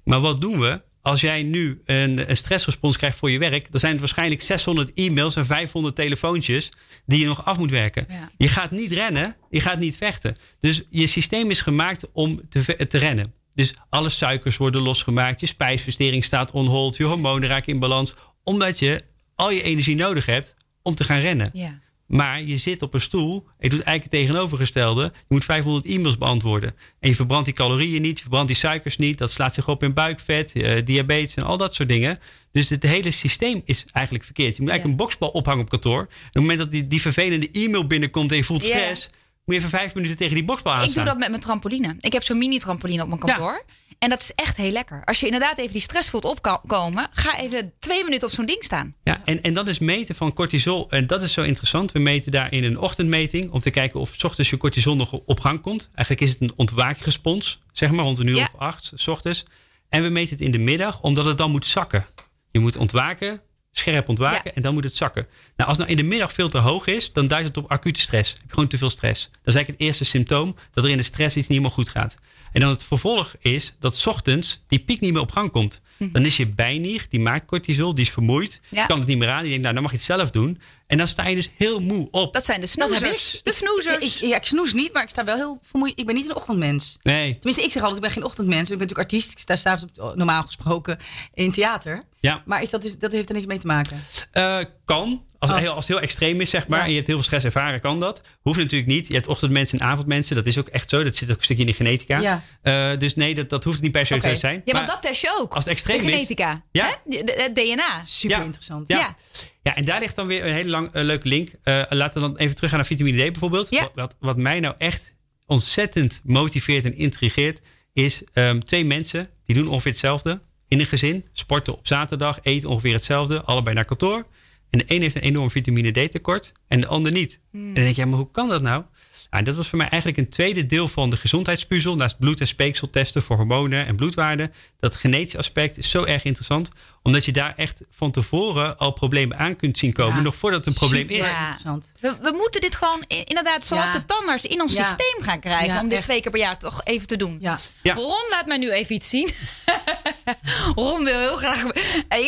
[0.03, 0.81] Maar wat doen we?
[1.01, 4.93] Als jij nu een, een stressrespons krijgt voor je werk, dan zijn het waarschijnlijk 600
[4.93, 6.71] e-mails en 500 telefoontjes
[7.05, 8.05] die je nog af moet werken.
[8.09, 8.31] Ja.
[8.37, 10.35] Je gaat niet rennen, je gaat niet vechten.
[10.59, 13.33] Dus je systeem is gemaakt om te, te rennen.
[13.53, 18.15] Dus alle suikers worden losgemaakt, je spijsvertering staat on hold, je hormonen raken in balans,
[18.43, 19.01] omdat je
[19.35, 21.49] al je energie nodig hebt om te gaan rennen.
[21.53, 21.79] Ja.
[22.11, 25.01] Maar je zit op een stoel en je doet eigenlijk het tegenovergestelde.
[25.01, 26.75] Je moet 500 e-mails beantwoorden.
[26.99, 29.17] En je verbrandt die calorieën niet, je verbrandt die suikers niet.
[29.17, 32.19] Dat slaat zich op in buikvet, eh, diabetes en al dat soort dingen.
[32.51, 34.55] Dus het hele systeem is eigenlijk verkeerd.
[34.55, 35.03] Je moet eigenlijk Ja.
[35.03, 36.01] een boksbal ophangen op kantoor.
[36.01, 39.09] Op het moment dat die, die vervelende e-mail binnenkomt en je voelt stress...
[39.51, 40.89] je even vijf minuten tegen die boksbal aanstaan.
[40.89, 41.95] Ik doe dat met mijn trampoline.
[41.99, 43.65] Ik heb zo'n mini-trampoline op mijn kantoor.
[43.99, 45.03] En dat is echt heel lekker.
[45.05, 48.63] Als je inderdaad even die stress voelt opkomen, ga even twee minuten op zo'n ding
[48.63, 48.95] staan.
[49.03, 50.89] Ja, en, en dat is meten van cortisol.
[50.89, 51.91] En dat is zo interessant.
[51.91, 53.51] We meten daarin een ochtendmeting.
[53.51, 55.89] Om te kijken of 's ochtends je cortisol nog op gang komt.
[55.93, 57.61] Eigenlijk is het een ontwaakrespons.
[57.71, 58.49] Zeg maar rond een uur Ja.
[58.53, 59.45] of acht, 's ochtends.
[59.89, 62.05] En we meten het in de middag, omdat het dan moet zakken.
[62.51, 64.41] Je moet ontwaken, scherp ontwaken.
[64.43, 64.51] Ja.
[64.53, 65.27] En dan moet het zakken.
[65.55, 67.71] Nou, als het nou in de middag veel te hoog is, dan duidt het op
[67.71, 68.31] acute stress.
[68.31, 69.23] Heb je gewoon te veel stress.
[69.23, 71.89] Dat is eigenlijk het eerste symptoom dat er in de stress iets niet helemaal goed
[71.89, 72.17] gaat.
[72.51, 75.81] En dan het vervolg is dat 's ochtends die piek niet meer op gang komt.
[76.11, 78.61] Dan is je bijnier, die maakt cortisol, die is vermoeid.
[78.69, 78.85] Ja.
[78.85, 79.41] Kan het niet meer aan.
[79.41, 80.61] Die denkt, nou dan mag je het zelf doen.
[80.91, 82.33] En dan sta je dus heel moe op.
[82.33, 83.39] Dat zijn de snoezers.
[83.43, 84.15] De snoezers.
[84.21, 85.93] Ik, ja, ik snoes niet, maar ik sta wel heel vermoeid.
[85.99, 86.97] Ik ben niet een ochtendmens.
[87.01, 88.61] Nee, Tenminste, ik zeg altijd, ik ben geen ochtendmens.
[88.61, 89.31] Ik ben natuurlijk artiest.
[89.31, 90.99] Ik sta s'avonds op- normaal gesproken
[91.33, 92.03] in theater.
[92.19, 92.41] ja.
[92.45, 94.03] Maar is dat, dus, dat heeft er niks mee te maken.
[94.31, 95.23] Eh, kan.
[95.39, 95.65] Als, het Oh.
[95.65, 96.79] heel, als het heel extreem is, zeg maar.
[96.79, 96.83] Ja.
[96.85, 98.21] En je hebt heel veel stress ervaren, kan dat.
[98.41, 99.07] Hoeft natuurlijk niet.
[99.07, 100.35] Je hebt ochtendmensen en avondmensen.
[100.35, 101.03] Dat is ook echt zo.
[101.03, 102.19] Dat zit ook een stukje in de genetica.
[102.19, 102.43] Ja.
[102.61, 104.53] Eh, dus nee, dat, dat hoeft niet per se zo te zijn.
[104.65, 105.53] Ja, want Maar dat test je ook.
[105.53, 106.61] als het extreem de is- genetica.
[106.71, 106.85] Ja.
[106.85, 106.93] Hè?
[107.05, 108.03] De- de- Het DNA.
[108.05, 108.43] Super Ja.
[108.43, 108.87] interessant.
[108.87, 109.15] Ja.
[109.61, 109.75] Ja.
[109.75, 111.49] En daar ligt dan weer een hele lang, eh, leuke link.
[111.63, 113.69] Eh, laten we dan even teruggaan naar vitamine D bijvoorbeeld.
[113.69, 113.89] Ja.
[113.93, 115.13] Wat, wat, mij nou echt
[115.45, 117.61] ontzettend motiveert en intrigeert...
[117.93, 121.25] is ehm, twee mensen die doen ongeveer hetzelfde in een gezin.
[121.33, 123.41] Sporten op zaterdag, eten ongeveer hetzelfde.
[123.41, 124.25] Allebei naar kantoor.
[124.69, 127.39] En de een heeft een enorm vitamine D tekort en de ander niet.
[127.51, 128.83] En dan denk je, ja, maar hoe kan dat nou?
[129.31, 131.95] Nou, dat was voor mij eigenlijk een tweede deel van de gezondheidspuzzel.
[131.95, 134.51] Naast bloed- en speekseltesten voor hormonen en bloedwaarden.
[134.79, 136.71] Dat genetische aspect is zo erg interessant.
[137.03, 140.15] Omdat je daar echt van tevoren al problemen aan kunt zien komen.
[140.15, 140.21] Ja.
[140.21, 141.31] nog voordat het een probleem Super is.
[141.31, 141.39] Ja.
[141.39, 141.91] interessant.
[141.99, 143.93] We, we moeten dit gewoon inderdaad zoals Ja.
[143.93, 144.83] de tandarts in ons Ja.
[144.83, 145.73] systeem gaan krijgen.
[145.73, 146.03] Ja, om dit echt.
[146.07, 147.37] twee keer per jaar toch even te doen.
[147.41, 147.59] Ja.
[147.81, 147.93] Ja.
[147.93, 149.29] Ron laat mij nu even iets zien.
[150.75, 151.63] Ron wil heel graag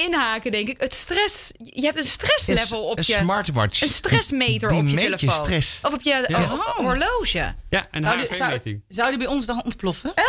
[0.05, 0.79] inhaken, denk ik.
[0.81, 1.51] Het stress.
[1.63, 3.13] Je hebt een stresslevel op een je.
[3.13, 3.81] smartwatch.
[3.81, 5.45] Een stressmeter Die op je telefoon.
[5.45, 5.79] stress.
[5.81, 6.39] Of op je Ja.
[6.43, 7.55] oh, horloge.
[7.69, 8.81] Ja, een Zou die, zou, HRV-meting.
[8.87, 10.13] zou die bij ons dan ontploffen?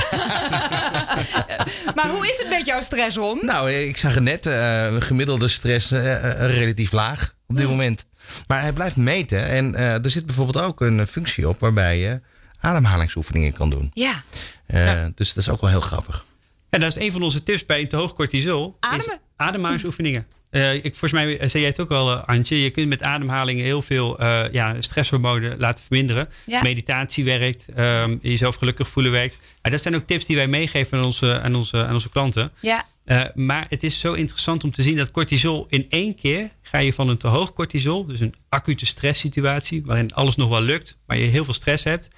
[1.95, 3.39] Maar hoe is het met jouw stress, Ron?
[3.43, 8.07] Nou, ik zag er net eh, gemiddelde stress eh, eh, relatief laag op dit moment.
[8.47, 9.45] Maar hij blijft meten.
[9.47, 12.21] En eh, er zit bijvoorbeeld ook een functie op waarbij je
[12.61, 13.91] ademhalingsoefeningen kan doen.
[13.95, 14.23] Ja.
[14.67, 16.25] Eh, Dus dat is ook wel heel grappig.
[16.71, 18.77] En dat is een van onze tips bij een te hoog cortisol.
[18.81, 19.21] Is Ademen.
[19.37, 20.27] ademhalingsoefeningen.
[20.51, 22.63] Eh, ik, volgens mij zei jij het ook al, eh, Antje.
[22.63, 26.29] Je kunt met ademhaling heel veel eh, ja, stresshormonen laten verminderen.
[26.47, 26.63] Ja.
[26.63, 27.67] Meditatie werkt.
[27.75, 29.39] ehm, jezelf gelukkig voelen werkt.
[29.63, 32.51] Maar dat zijn ook tips die wij meegeven aan onze, aan onze, aan onze klanten.
[32.61, 32.85] Ja.
[33.05, 36.79] Eh, maar het is zo interessant om te zien dat cortisol in één keer ga
[36.79, 40.99] je van een te hoog cortisol, dus een acute stresssituatie, waarin alles nog wel lukt,
[41.07, 42.09] maar je heel veel stress hebt,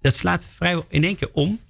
[0.00, 1.60] dat slaat vrijwel in één keer om.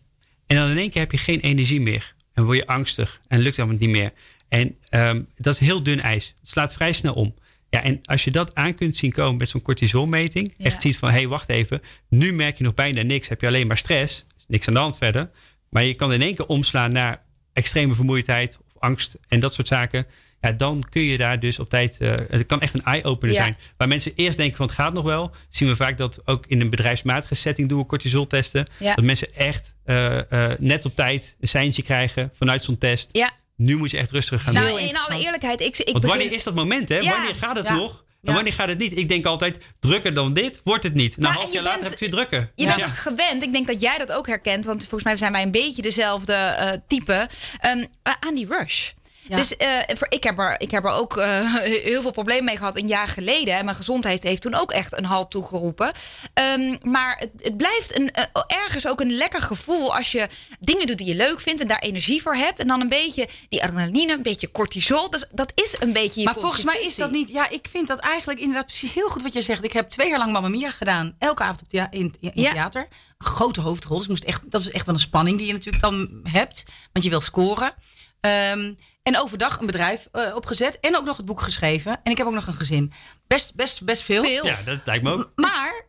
[0.46, 2.14] En dan in één keer heb je geen energie meer.
[2.34, 4.12] En word je angstig en lukt helemaal niet meer.
[4.48, 6.34] En ehm, dat is heel dun ijs.
[6.40, 7.34] Het slaat vrij snel om.
[7.70, 10.64] Ja, en als je dat aan kunt zien komen met zo'n cortisolmeting, Ja.
[10.64, 13.46] echt ziet van, hé, hey, wacht even, nu merk je nog bijna niks, heb je
[13.46, 15.30] alleen maar stress, niks aan de hand verder.
[15.68, 17.22] Maar je kan in één keer omslaan naar
[17.56, 20.06] extreme vermoeidheid of angst en dat soort zaken.
[20.40, 21.98] Ja, dan kun je daar dus op tijd.
[22.00, 23.40] eh, het kan echt een eye-opener Ja.
[23.42, 23.56] zijn.
[23.76, 25.30] Waar mensen eerst denken van het gaat nog wel.
[25.48, 28.66] Zien we vaak dat ook in een bedrijfsmatige setting doen we cortisol testen.
[28.78, 28.94] Ja.
[28.94, 33.08] Dat mensen echt eh, eh, net op tijd een seintje krijgen vanuit zo'n test.
[33.12, 33.30] Ja.
[33.56, 34.78] Nu moet je echt rustig gaan Nou, doen.
[34.78, 37.00] in alle eerlijkheid, ik, ik Want begin- wanneer is dat moment, hè?
[37.02, 38.04] Wanneer gaat het nog?
[38.26, 38.38] En Ja.
[38.38, 38.96] wanneer gaat het niet?
[38.98, 41.16] Ik denk altijd, drukker dan dit wordt het niet.
[41.16, 42.52] Nou, Maar een half jaar later heb je het weer drukker.
[42.54, 43.42] Je bent ook gewend.
[43.42, 44.64] Ik denk dat jij dat ook herkent.
[44.64, 47.28] Want volgens mij zijn wij een beetje dezelfde eh, type.
[47.60, 48.90] Ehm, eh, aan die rush.
[49.28, 49.36] Ja.
[49.36, 51.54] Dus eh, voor, ik, heb er, ik heb er ook eh,
[51.90, 53.54] heel veel problemen mee gehad een jaar geleden.
[53.56, 55.92] En mijn gezondheid heeft toen ook echt een halt toegeroepen.
[56.34, 60.28] Ehm, maar het, het blijft een, eh, ergens ook een lekker gevoel als je
[60.60, 62.58] dingen doet die je leuk vindt en daar energie voor hebt.
[62.58, 65.10] En dan een beetje die adrenaline, een beetje cortisol.
[65.10, 67.28] Dus dat is een beetje je Maar volgens mij is dat niet.
[67.28, 69.64] Ja, ik vind dat eigenlijk inderdaad precies heel goed wat je zegt.
[69.64, 71.14] Ik heb twee jaar lang Mamma Mia gedaan.
[71.18, 72.50] Elke avond op thea- in, in Ja.
[72.50, 72.86] theater.
[73.18, 73.96] Een grote hoofdrol.
[73.96, 76.64] Dus ik moest echt, dat is echt wel een spanning die je natuurlijk dan hebt.
[76.92, 77.74] Want je wil scoren.
[78.20, 78.72] Ehm,
[79.06, 80.80] en overdag een bedrijf eh, opgezet.
[80.80, 82.00] En ook nog het boek geschreven.
[82.02, 82.92] En ik heb ook nog een gezin.
[83.26, 84.24] Best, best, best veel.
[84.24, 84.46] veel.
[84.46, 85.32] Ja, dat lijkt me ook.
[85.34, 85.86] Maar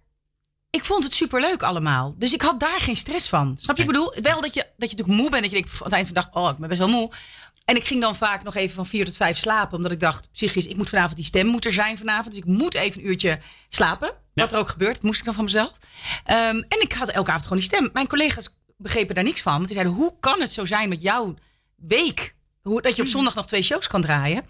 [0.70, 2.16] ik vond het superleuk allemaal.
[2.18, 3.58] Dus ik had daar geen stress van.
[3.60, 3.82] Snap je?
[3.82, 5.42] Ik bedoel, wel dat je, dat je natuurlijk moe bent.
[5.42, 6.90] Dat je denkt, pff, aan het eind van de dag, oh, ik ben best wel
[6.90, 7.12] moe.
[7.66, 9.78] En ik ging dan vaak nog even van vier tot vijf slapen.
[9.78, 12.30] Omdat ik dacht, psychisch, ik moet vanavond, die stem moet er zijn vanavond.
[12.30, 14.12] Dus ik moet even een uurtje slapen.
[14.34, 15.74] Wat er ook gebeurt, dat moest ik dan van mezelf.
[16.24, 17.90] Ehm, en ik had elke avond gewoon die stem.
[17.94, 19.54] Mijn collega's begrepen daar niks van.
[19.54, 21.36] Want die zeiden, hoe kan het zo zijn met jouw
[21.76, 22.36] week?
[22.68, 24.46] Hoe, dat je op zondag nog twee shows kan draaien.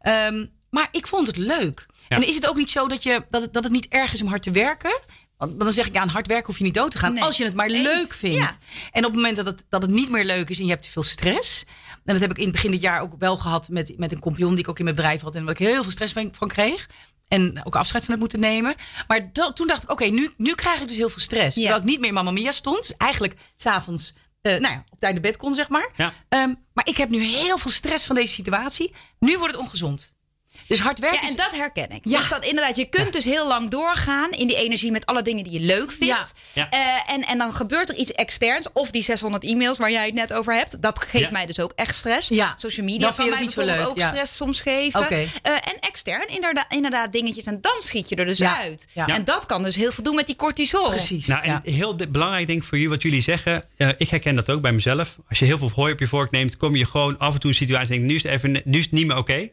[0.00, 1.86] Ehm, maar ik vond het leuk.
[2.08, 2.16] Ja.
[2.16, 4.22] En is het ook niet zo dat, je, dat, het, dat het niet erg is
[4.22, 5.00] om hard te werken?
[5.36, 7.12] Want dan zeg ik, ja, aan hard werken hoef je niet dood te gaan.
[7.12, 7.22] Nee.
[7.22, 7.82] Als je het maar Eens.
[7.82, 8.36] leuk vindt.
[8.36, 8.50] Ja.
[8.92, 10.82] En op het moment dat het, dat het niet meer leuk is en je hebt
[10.82, 11.64] te veel stress.
[12.04, 14.18] En dat heb ik in het begin dit jaar ook wel gehad met, met een
[14.20, 15.34] compagnon die ik ook in mijn bedrijf had.
[15.34, 16.88] En waar ik heel veel stress van, van kreeg.
[17.28, 18.74] En ook afscheid van heb moeten nemen.
[19.08, 21.56] Maar da- toen dacht ik, oké, nu, nu krijg ik dus heel veel stress.
[21.56, 21.62] Ja.
[21.62, 22.96] Terwijl ik niet meer in Mamma Mia stond.
[22.96, 25.88] Eigenlijk s'avonds, eh nou ja, op tijd naar bed kon, zeg maar.
[25.96, 26.12] Ja.
[26.28, 28.94] Ehm, maar ik heb nu heel veel stress van deze situatie.
[29.18, 30.14] Nu wordt het ongezond.
[30.66, 32.00] Dus hard werken Ja, en is- dat herken ik.
[32.02, 32.16] Ja.
[32.18, 35.44] Dus dat inderdaad, je kunt dus heel lang doorgaan in die energie met alle dingen
[35.44, 36.04] die je leuk vindt.
[36.04, 36.26] Ja.
[36.52, 36.68] Ja.
[36.70, 38.68] Eh, en, en dan gebeurt er iets externs.
[38.72, 40.82] Of die 600 e-mails waar jij het net over hebt.
[40.82, 41.30] Dat geeft Ja.
[41.30, 42.28] mij dus ook echt stress.
[42.28, 42.54] Ja.
[42.56, 44.08] Social media Dan kan mij het niet zo bijvoorbeeld leuk, ook ja.
[44.08, 45.00] stress soms geven.
[45.00, 45.14] Oké.
[45.14, 47.44] Eh, en extern inderdaad, inderdaad dingetjes.
[47.44, 48.56] En dan schiet je er dus Ja.
[48.58, 48.86] uit.
[48.92, 49.06] Ja.
[49.06, 50.88] En dat kan dus heel veel doen met die cortisol.
[50.88, 51.26] Precies.
[51.26, 51.70] Nou, en ja.
[51.72, 53.64] heel de- belangrijk denk ik voor jullie wat jullie zeggen.
[53.76, 55.16] eh, ik herken dat ook bij mezelf.
[55.28, 57.50] Als je heel veel hooi op je vork neemt, kom je gewoon af en toe
[57.50, 59.48] in een situatie en denkt, nu is het, even, nu is het niet meer oké.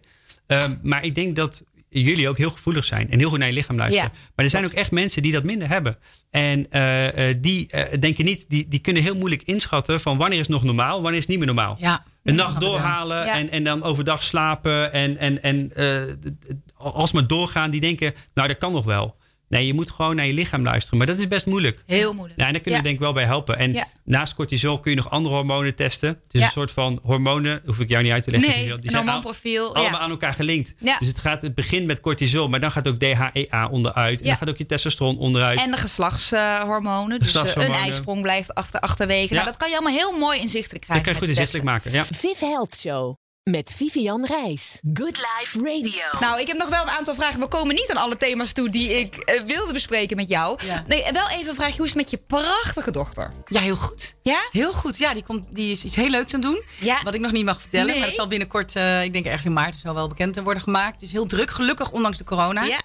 [0.47, 3.53] Ehm, maar ik denk dat jullie ook heel gevoelig zijn en heel goed naar je
[3.53, 4.11] lichaam luisteren.
[4.13, 5.95] Ja, maar er zijn ook echt mensen die dat minder hebben.
[6.31, 10.39] En eh, eh, die eh, denken niet, die, die kunnen heel moeilijk inschatten van wanneer
[10.39, 11.75] is het nog normaal, wanneer is het niet meer normaal.
[11.79, 12.03] Ja.
[12.23, 13.37] Een nacht doorhalen Ja.
[13.37, 17.71] en, en dan overdag slapen en, en, en d- alsmaar doorgaan.
[17.71, 19.16] Die denken, nou dat kan nog wel.
[19.49, 20.97] Nee, je moet gewoon naar je lichaam luisteren.
[20.97, 21.83] Maar dat is best moeilijk.
[21.85, 22.39] Heel moeilijk.
[22.39, 22.85] Ja, en daar kunnen Ja.
[22.85, 23.57] we denk ik wel bij helpen.
[23.57, 23.87] En Ja.
[24.03, 26.09] naast cortisol kun je nog andere hormonen testen.
[26.09, 26.45] Het is Ja.
[26.45, 28.49] een soort van hormonen, hoef ik jou niet uit te leggen.
[28.49, 29.75] Nee, Die een zijn al- hormoonprofiel.
[29.75, 30.73] allemaal aan elkaar gelinkt.
[30.79, 30.97] Ja.
[30.99, 34.19] Dus het, gaat, het begint met cortisol, maar dan gaat ook DHEA onderuit.
[34.19, 34.29] En Ja.
[34.29, 35.59] dan gaat ook je testosteron onderuit.
[35.59, 37.19] En de geslachtshormonen.
[37.19, 39.27] Dus eh, een ijsprong blijft achter, achterwege.
[39.27, 39.33] Ja.
[39.33, 41.03] Nou, dat kan je allemaal heel mooi inzichtelijk dat krijgen.
[41.05, 41.91] kan je goed inzichtelijk testen.
[41.93, 42.11] maken.
[42.11, 42.17] Ja.
[42.35, 43.15] Viv Health Show
[43.47, 44.81] met Vivian Reis.
[44.93, 46.19] Good Life Radio.
[46.19, 47.39] Nou, ik heb nog wel een aantal vragen.
[47.39, 50.59] We komen niet aan alle thema's toe die ik eh, wilde bespreken met jou.
[50.65, 50.83] Ja.
[50.87, 51.75] Nee, wel even een vraagje.
[51.75, 53.31] Hoe is het met je prachtige dochter?
[53.45, 54.15] Ja, heel goed.
[54.23, 54.39] Ja?
[54.51, 54.97] Heel goed.
[54.97, 56.63] Ja, die, komt, die is iets heel leuks aan het doen.
[56.79, 57.01] Ja.
[57.03, 57.87] Wat ik nog niet mag vertellen.
[57.87, 57.97] Nee.
[57.97, 60.63] Maar dat zal binnenkort, eh, ik denk ergens in maart of zo wel bekend worden
[60.63, 60.93] gemaakt.
[60.93, 62.63] Het is heel druk, gelukkig, ondanks de corona.
[62.63, 62.81] Ja.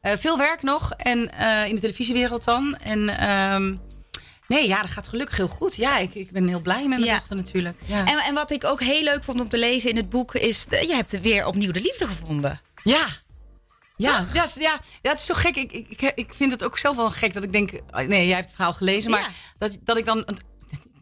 [0.00, 0.92] Eh, veel werk nog.
[0.92, 2.76] En eh, in de televisiewereld dan.
[2.76, 3.74] En ehm,
[4.48, 5.74] nee, ja, dat gaat gelukkig heel goed.
[5.74, 7.14] Ja, ik, ik ben heel blij met mijn Ja.
[7.18, 7.78] dochter natuurlijk.
[7.84, 8.04] Ja.
[8.04, 10.64] En, en wat ik ook heel leuk vond om te lezen in het boek is...
[10.66, 12.60] de- je hebt weer opnieuw de liefde gevonden.
[12.82, 13.06] Ja.
[13.96, 15.56] Ja, ja, ja, het is zo gek.
[15.56, 17.70] Ik, ik, ik- vind het ook zelf wel gek dat ik denk...
[17.72, 19.10] oh, Nee, jij hebt het verhaal gelezen.
[19.10, 19.28] Maar Ja.
[19.58, 20.26] dat, dat ik dan...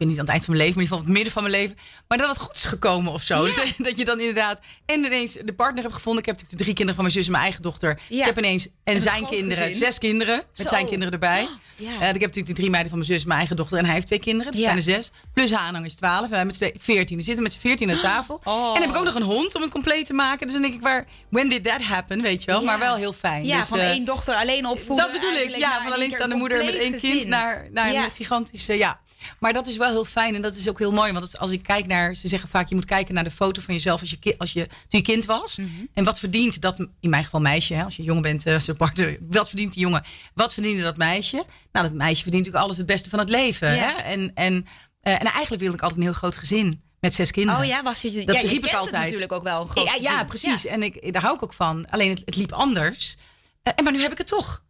[0.03, 1.33] ben niet aan het eind van mijn leven, maar in ieder geval op het midden
[1.33, 1.77] van mijn leven.
[2.07, 3.35] Maar dat het goed is gekomen of zo.
[3.35, 3.41] Ja.
[3.43, 4.59] Dus dat, dat je dan inderdaad...
[4.85, 6.21] En ineens de partner hebt gevonden.
[6.21, 7.99] Ik heb natuurlijk de drie kinderen van mijn zus en mijn eigen dochter.
[8.09, 8.19] Ja.
[8.19, 8.67] Ik heb ineens...
[8.83, 9.63] En, zijn kinderen.
[9.63, 9.77] gezin.
[9.85, 10.35] Zes kinderen.
[10.37, 10.67] Met Zo.
[10.67, 11.41] zijn kinderen erbij.
[11.43, 11.85] Oh, ja.
[11.87, 13.77] Eh, ik heb natuurlijk de drie meiden van mijn zus en mijn eigen dochter.
[13.77, 14.51] En hij heeft twee kinderen.
[14.51, 14.65] Dus Ja.
[14.67, 15.11] zijn er zes.
[15.33, 16.23] Plus aanhang is twaalf.
[16.25, 17.15] En wij met twee- veertien.
[17.15, 18.41] Die zitten met z'n veertien aan tafel.
[18.53, 18.67] Oh.
[18.67, 20.45] En dan heb ik ook nog een hond om het compleet te maken.
[20.47, 22.21] Dus dan denk ik, waar, when did that happen?
[22.21, 22.63] Weet je wel.
[22.63, 23.45] Maar wel heel fijn.
[23.45, 25.05] Ja, Dus, van eh, één dochter alleen opvoeden.
[25.05, 25.55] dat bedoel ik.
[25.55, 28.77] Ja, van alleenstaande moeder met één kind naar, naar een gigantische.
[28.77, 28.99] Ja.
[29.39, 31.13] Maar dat is wel heel fijn en dat is ook heel mooi.
[31.13, 33.73] Want als, ik kijk naar, ze zeggen vaak, je moet kijken naar de foto van
[33.73, 35.57] jezelf als je, als je, toen je kind was.
[35.57, 35.69] Mhm.
[35.93, 39.07] En wat verdient dat, in mijn geval meisje, hè, als je jong bent, zo eh,
[39.29, 40.03] wat verdient die jongen?
[40.33, 41.45] Wat verdiende dat meisje?
[41.71, 43.75] Nou, dat meisje verdient natuurlijk alles het beste van het leven.
[43.75, 43.95] Ja.
[43.95, 44.01] Hè?
[44.01, 44.67] En, en,
[45.01, 47.59] eh, en eigenlijk wilde ik altijd een heel groot gezin met zes kinderen.
[47.59, 49.03] Oh ja, was je, Dat ja, je riep ik altijd.
[49.03, 50.25] natuurlijk ook wel een groot ja, ja, gezin.
[50.25, 50.65] precies.
[50.65, 51.89] En ik, daar hou ik ook van.
[51.89, 53.17] Alleen het, het liep anders.
[53.63, 54.63] En maar nu heb ik het toch.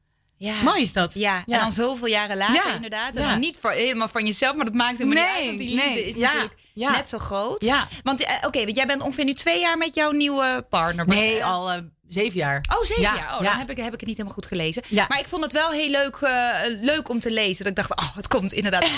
[0.43, 0.61] Ja.
[0.61, 1.11] Mooi is dat.
[1.13, 1.59] Ja, en Ja.
[1.59, 3.15] dan zoveel jaren later Ja, inderdaad.
[3.15, 3.29] En ja.
[3.29, 5.45] dan niet voor, helemaal van jezelf, maar dat maakt helemaal niet Nee, uit.
[5.47, 6.91] Want die liefde nee, is ja, natuurlijk ja.
[6.91, 7.65] net zo groot.
[7.65, 7.87] Ja.
[8.03, 11.07] Want eh, oké, want jij bent ongeveer nu twee jaar met jouw nieuwe partner.
[11.07, 11.77] Nee, Eh, al eh,
[12.07, 12.65] zeven jaar.
[12.75, 13.35] Oh, zeven Ja, jaar.
[13.35, 13.49] Oh, ja.
[13.49, 14.83] dan heb ik, heb ik het niet helemaal goed gelezen.
[14.87, 15.05] Ja.
[15.09, 17.57] Maar ik vond het wel heel leuk, eh, leuk om te lezen.
[17.63, 18.87] Dat ik dacht, oh, het komt inderdaad.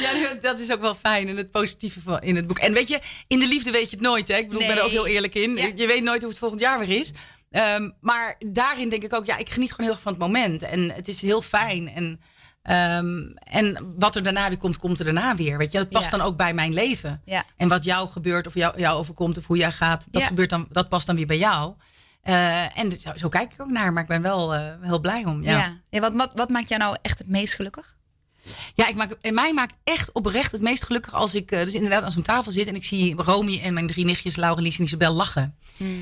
[0.00, 2.58] Ja, nu, dat is ook wel fijn en het positieve van in het boek.
[2.58, 4.28] En weet je, in de liefde weet je het nooit.
[4.28, 4.36] Hè?
[4.36, 5.56] Ik bedoel, ik ben er ook heel eerlijk in.
[5.56, 5.70] Ja.
[5.74, 7.12] Je weet nooit hoe het volgend jaar weer is.
[7.56, 10.62] Ehm, maar daarin denk ik ook, ja, ik geniet gewoon heel erg van het moment.
[10.62, 11.88] En het is heel fijn.
[11.88, 12.20] En,
[12.62, 15.58] ehm, en wat er daarna weer komt, komt er daarna weer.
[15.58, 16.10] Weet je, dat past Ja.
[16.10, 17.22] dan ook bij mijn leven.
[17.24, 17.44] Ja.
[17.56, 20.28] En wat jou gebeurt of jou, jou overkomt of hoe jij gaat, dat, Ja.
[20.28, 21.74] gebeurt dan, dat past dan weer bij jou.
[22.22, 25.24] Eh, en zo, zo kijk ik ook naar, maar ik ben wel eh, heel blij
[25.24, 25.42] om.
[25.42, 25.80] ja.
[25.90, 26.00] Ja.
[26.00, 27.96] Wat, wat, wat maakt jou nou echt het meest gelukkig?
[28.74, 31.74] Ja, ik maak, en mij maakt echt oprecht het meest gelukkig als ik eh, dus
[31.74, 34.84] inderdaad aan zo'n tafel zit en ik zie Romy en mijn drie nichtjes, Laurelies en
[34.84, 35.56] Isabel, lachen.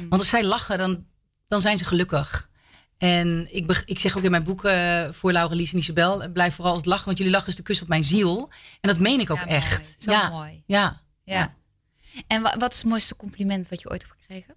[0.09, 1.05] Want als zij lachen, dan,
[1.49, 2.51] dan zijn ze gelukkig.
[2.99, 6.55] En ik, ik zeg ook in mijn boek eh, voor Laurelies en Isabel, eh, blijf
[6.55, 8.51] vooral het lachen, want jullie lachen is de kus op mijn ziel.
[8.81, 9.57] En dat meen ik ook Ja, mooi.
[9.57, 9.95] echt.
[9.99, 10.29] Zo ja.
[10.31, 10.63] mooi.
[10.67, 11.01] Ja.
[11.25, 11.55] Ja.
[12.27, 14.55] En wa- wat is het mooiste compliment wat je ooit hebt gekregen?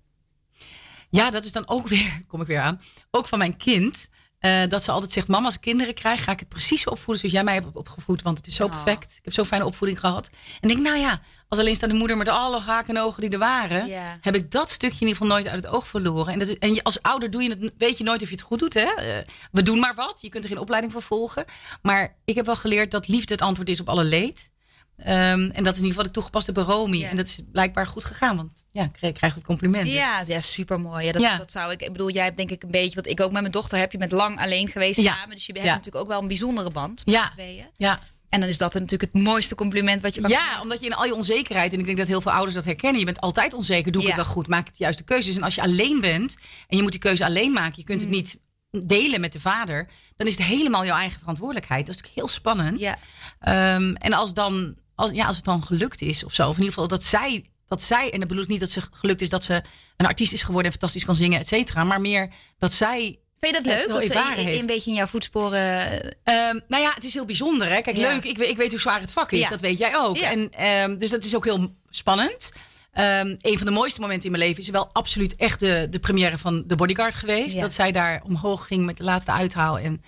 [1.10, 2.82] Ja, dat is dan ook weer, kom ik weer aan,
[3.12, 4.08] ook van mijn kind.
[4.40, 7.18] Eh, dat ze altijd zegt, mama, als ik kinderen krijg, ga ik het precies opvoeden
[7.18, 8.22] zoals jij mij hebt opgevoed.
[8.22, 8.70] Want het is zo Oh.
[8.70, 9.12] perfect.
[9.12, 10.30] Ik heb zo'n fijne opvoeding gehad.
[10.62, 13.88] En denk, nou ja, als alleenstaande moeder met alle haken en ogen die er waren,
[14.22, 16.34] heb ik dat stukje in ieder geval nooit uit het oog verloren.
[16.34, 18.44] En, dat, en je, als ouder doe je het, weet je nooit of je het
[18.44, 18.74] goed doet.
[18.74, 18.82] Hè?
[18.94, 19.18] Eh,
[19.52, 20.22] we doen maar wat.
[20.22, 21.46] Je kunt er geen opleiding voor volgen.
[21.82, 24.52] Maar ik heb wel geleerd dat liefde het antwoord is op alle leed.
[24.98, 26.98] Ehm, en dat is in ieder geval wat ik toegepast heb bij Romy.
[26.98, 27.10] Ja.
[27.10, 28.36] En dat is blijkbaar goed gegaan.
[28.36, 29.86] Want ja, ik kreeg, krijg het compliment.
[29.86, 31.06] Dus- Ja, ja super mooi.
[31.06, 31.38] Ja, dat, Ja.
[31.38, 31.82] dat zou ik.
[31.82, 33.92] Ik bedoel, jij hebt denk ik een beetje, wat ik ook met mijn dochter heb
[33.92, 35.14] je met lang alleen geweest Ja.
[35.16, 35.36] samen.
[35.36, 37.24] Dus je hebt natuurlijk ook wel een bijzondere band met Ja.
[37.24, 37.66] z'n tweeën.
[37.78, 38.00] ja.
[38.30, 40.94] En dan is dat natuurlijk het mooiste compliment wat je kan Ja, omdat je in
[40.96, 43.54] al je onzekerheid, en ik denk dat heel veel ouders dat herkennen, je bent altijd
[43.54, 45.36] onzeker, doe ik het wel goed, maak ik de juiste keuzes.
[45.36, 46.38] En als je alleen bent
[46.68, 48.16] en je moet die keuze alleen maken, je kunt het Mm.
[48.16, 48.40] niet
[48.86, 49.88] delen met de vader,
[50.18, 51.86] dan is het helemaal jouw eigen verantwoordelijkheid.
[51.86, 52.80] Dat is natuurlijk heel spannend.
[52.80, 52.98] Ja.
[53.40, 56.64] Ehm, en als, dan, als, ja, als het dan gelukt is of zo, of in
[56.64, 59.30] ieder geval dat zij dat zij, en dat bedoel ik niet dat ze gelukt is
[59.30, 59.62] dat ze
[59.98, 61.84] een artiest is geworden en fantastisch kan zingen, et cetera.
[61.84, 63.20] Maar meer dat zij.
[63.40, 63.90] Vind je dat leuk?
[63.90, 66.02] Als ze een, beetje in jouw voetsporen...
[66.24, 67.70] Ehm, nou ja, het is heel bijzonder.
[67.70, 67.82] Hè?
[67.82, 68.12] Kijk, Ja.
[68.14, 68.24] leuk.
[68.26, 69.40] Ik, weet- ik weet hoe zwaar het vak is.
[69.40, 69.50] Ja.
[69.50, 70.18] Dat weet jij ook.
[70.18, 70.32] Ja.
[70.32, 72.54] En, ehm, dus dat is ook heel spannend.
[72.94, 76.00] Ehm, een van de mooiste momenten in mijn leven is wel absoluut echt de, de
[76.00, 77.60] première van The Bodyguard geweest.
[77.60, 79.80] Dat zij daar omhoog ging met de laatste uithaal.
[79.80, 80.04] En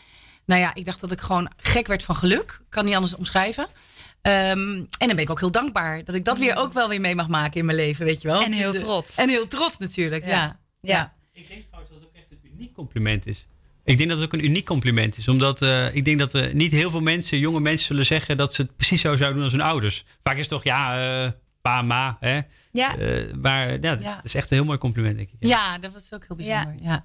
[0.45, 2.59] nou ja, ik dacht dat ik gewoon gek werd van geluk.
[2.69, 3.67] Kan niet anders omschrijven.
[4.21, 7.01] Ehm, en dan ben ik ook heel dankbaar dat ik dat weer ook wel weer
[7.01, 8.43] mee mag maken in mijn leven, weet je wel.
[8.43, 9.17] En heel Dus, eh, trots.
[9.17, 10.29] En heel trots natuurlijk, Ja.
[10.29, 10.59] ja.
[10.81, 11.13] Ja.
[11.33, 13.47] Ik denk trouwens dat het ook echt een uniek compliment is.
[13.83, 15.27] Ik denk dat het ook een uniek compliment is.
[15.27, 18.53] Omdat eh, ik denk dat er niet heel veel mensen, jonge mensen, zullen zeggen dat
[18.53, 20.05] ze het precies zo zouden doen als hun ouders.
[20.23, 22.17] Vaak is het toch, ja, eh, pa, ma.
[22.19, 22.39] Hè?
[22.71, 22.97] Ja.
[22.97, 24.19] Eh, maar ja, dat Ja.
[24.23, 25.35] is echt een heel mooi compliment, denk ik.
[25.39, 25.47] Ja.
[25.47, 26.75] Ja, dat was ook heel bijzonder.
[26.83, 27.03] Ja.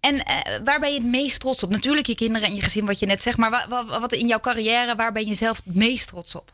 [0.00, 1.70] En eh, waar ben je het meest trots op?
[1.70, 3.36] Natuurlijk je kinderen en je gezin, wat je net zegt.
[3.36, 6.52] Maar wa- wa- wat in jouw carrière, waar ben je zelf het meest trots op?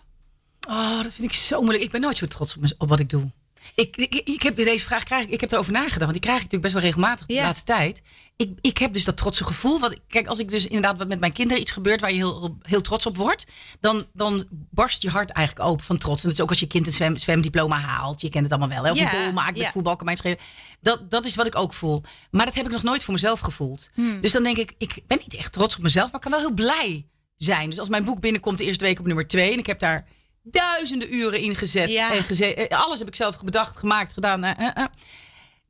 [0.68, 1.84] Oh, dat vind ik zo moeilijk.
[1.84, 3.30] Ik ben nooit zo trots op, wat ik doe.
[3.74, 6.36] Ik, ik, ik heb deze vraag krijg ik, ik heb erover nagedacht, want die krijg
[6.36, 7.42] ik natuurlijk best wel regelmatig de Ja.
[7.42, 8.02] laatste tijd.
[8.42, 9.80] Ik, ik heb dus dat trotse gevoel.
[9.80, 12.58] Wat, kijk, als ik dus inderdaad wat met mijn kinderen iets gebeurt waar je heel,
[12.62, 13.46] heel trots op wordt,
[13.80, 16.22] dan, dan barst je hart eigenlijk open van trots.
[16.22, 18.20] En dat is ook als je kind een zwem, zwemdiploma haalt.
[18.20, 18.84] Je kent het allemaal wel.
[18.84, 18.90] Hè?
[18.90, 19.70] Of Ja, een goal maakt met ja.
[19.70, 20.38] voetbal, kan mij het schelen.
[20.80, 22.02] Dat, dat is wat ik ook voel.
[22.30, 23.90] Maar dat heb ik nog nooit voor mezelf gevoeld.
[23.94, 24.20] Hmm.
[24.20, 26.40] Dus dan denk ik, ik ben niet echt trots op mezelf, maar ik kan wel
[26.40, 27.70] heel blij zijn.
[27.70, 30.06] Dus als mijn boek binnenkomt de eerste week op nummer twee en ik heb daar
[30.42, 31.90] duizenden uren in gezet.
[31.90, 32.12] Ja.
[32.12, 34.44] En eh, alles heb ik zelf bedacht, gemaakt, gedaan.
[34.44, 34.84] eh, eh.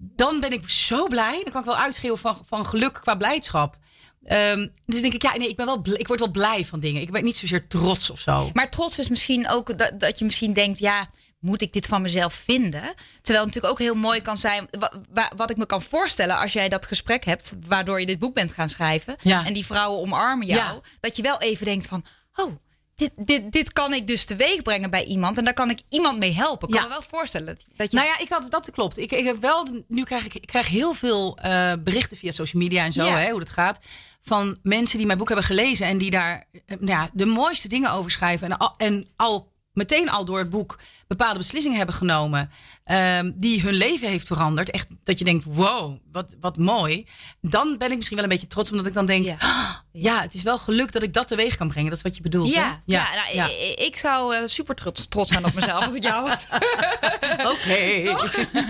[0.05, 1.41] Dan ben ik zo blij.
[1.43, 3.77] Dan kan ik wel uitschreeuwen van, van geluk qua blijdschap.
[4.25, 7.03] Ehm, dus denk ik, ja, nee, ik, ben wel ik word wel blij van dingen.
[7.03, 8.51] Ik ben niet zozeer trots of zo.
[8.53, 11.07] Maar trots is misschien ook dat, dat je misschien denkt, ja,
[11.41, 12.83] moet ik dit van mezelf vinden?
[13.23, 16.39] Terwijl het natuurlijk ook heel mooi kan zijn, wa- wa- wat ik me kan voorstellen
[16.39, 19.17] als jij dat gesprek hebt, waardoor je dit boek bent gaan schrijven.
[19.23, 19.47] Ja.
[19.47, 20.75] En die vrouwen omarmen jou.
[20.75, 20.81] Ja.
[21.01, 22.53] Dat je wel even denkt van, oh,
[23.03, 25.39] dit, dit, dit kan ik dus teweeg brengen bij iemand.
[25.39, 26.69] En daar kan ik iemand mee helpen.
[26.69, 26.89] Ik kan Ja.
[26.89, 27.97] me wel voorstellen dat, je...
[27.97, 28.99] Nou ja, ik had, dat klopt.
[28.99, 32.63] Ik, ik heb wel, nu krijg ik, ik krijg heel veel eh, berichten via social
[32.63, 33.17] media en zo, Ja.
[33.19, 33.79] hè, hoe dat gaat.
[34.25, 37.69] Van mensen die mijn boek hebben gelezen en die daar eh, nou ja, de mooiste
[37.69, 38.51] dingen over schrijven.
[38.51, 42.51] En al, en al meteen al door het boek bepaalde beslissingen hebben genomen.
[42.85, 44.71] ehm, die hun leven heeft veranderd.
[44.71, 47.07] Echt dat je denkt, wow, wat, wat mooi.
[47.41, 49.37] Dan ben ik misschien wel een beetje trots, omdat ik dan denk, Ja.
[49.39, 51.89] "Ah, ja, het is wel geluk dat ik dat teweeg kan brengen.
[51.89, 52.53] Dat is wat je bedoelt.
[52.53, 52.77] Ja, hè?
[52.85, 53.09] ja.
[53.35, 56.47] nou, Ik, ik zou eh, super trots, trots zijn op mezelf als ik jou was.
[57.53, 58.03] Oké.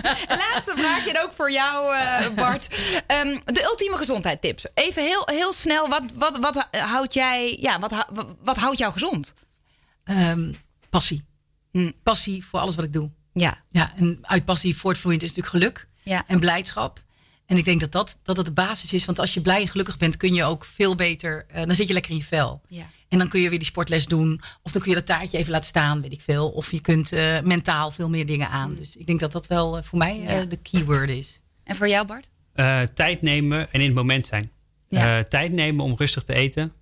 [0.43, 2.67] Laatste vraagje en ook voor jou, eh, Bart.
[3.07, 4.65] Ehm, de ultieme gezondheidstips.
[4.73, 8.05] Even heel, heel snel, wat, wat, wat houdt jij, ja, wat,
[8.43, 9.33] wat houdt jou gezond?
[10.03, 10.53] Ehm,
[10.93, 11.23] passie.
[11.71, 11.91] Hm.
[12.03, 13.09] Passie voor alles wat ik doe.
[13.33, 16.23] Ja, Ja, en uit passie voortvloeiend is natuurlijk geluk ja.
[16.27, 17.03] en blijdschap.
[17.45, 19.05] En ik denk dat dat, dat dat de basis is.
[19.05, 21.45] Want als je blij en gelukkig bent, kun je ook veel beter.
[21.47, 22.61] eh, dan zit je lekker in je vel.
[22.67, 22.89] ja.
[23.09, 24.41] En dan kun je weer die sportles doen.
[24.63, 26.49] Of dan kun je dat taartje even laten staan, weet ik veel.
[26.49, 28.75] Of je kunt eh, mentaal veel meer dingen aan.
[28.75, 30.45] Dus ik denk dat dat wel eh, voor mij eh, Ja.
[30.45, 31.41] de keyword is.
[31.63, 32.29] En voor jou, Bart?
[32.53, 34.51] Eh, tijd nemen en in het moment zijn.
[34.89, 35.17] Ja.
[35.19, 36.73] Eh, tijd nemen om rustig te eten.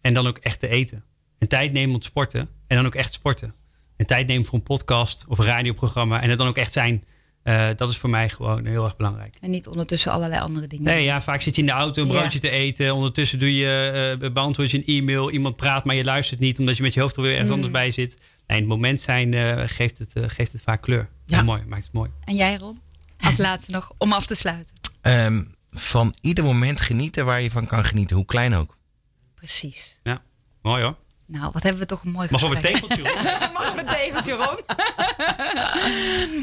[0.00, 1.04] En dan ook echt te eten.
[1.38, 2.40] En tijd nemen om te sporten.
[2.66, 3.54] En dan ook echt sporten.
[4.00, 6.20] En tijd nemen voor een podcast of een radioprogramma.
[6.22, 7.04] En het dan ook echt zijn.
[7.42, 9.36] Eh, dat is voor mij gewoon heel erg belangrijk.
[9.40, 10.84] En niet ondertussen allerlei andere dingen.
[10.84, 12.18] Nee, ja, vaak zit je in de auto een Ja.
[12.20, 12.94] broodje te eten.
[12.94, 15.30] Ondertussen doe je, eh, beantwoord je een e-mail.
[15.30, 17.54] Iemand praat, maar je luistert niet omdat je met je hoofd er weer ergens Mm.
[17.54, 18.16] anders bij zit.
[18.46, 21.08] Nee, in het moment zijn eh, geeft, het, eh, geeft het vaak kleur.
[21.26, 21.36] Ja.
[21.36, 21.42] Ja.
[21.42, 22.10] mooi, maakt het mooi.
[22.24, 22.80] En jij, Ron?
[23.20, 24.74] Als laatste nog, om af te sluiten.
[25.00, 28.76] Ehm, van ieder moment genieten waar je van kan genieten, hoe klein ook.
[29.34, 30.00] Precies.
[30.02, 30.22] Ja,
[30.62, 30.96] mooi hoor.
[31.32, 32.74] Nou, wat hebben we toch een mooi Mag op een gesprek.
[32.74, 33.48] tegeltje.
[33.54, 34.62] Mag met tegeltje rond.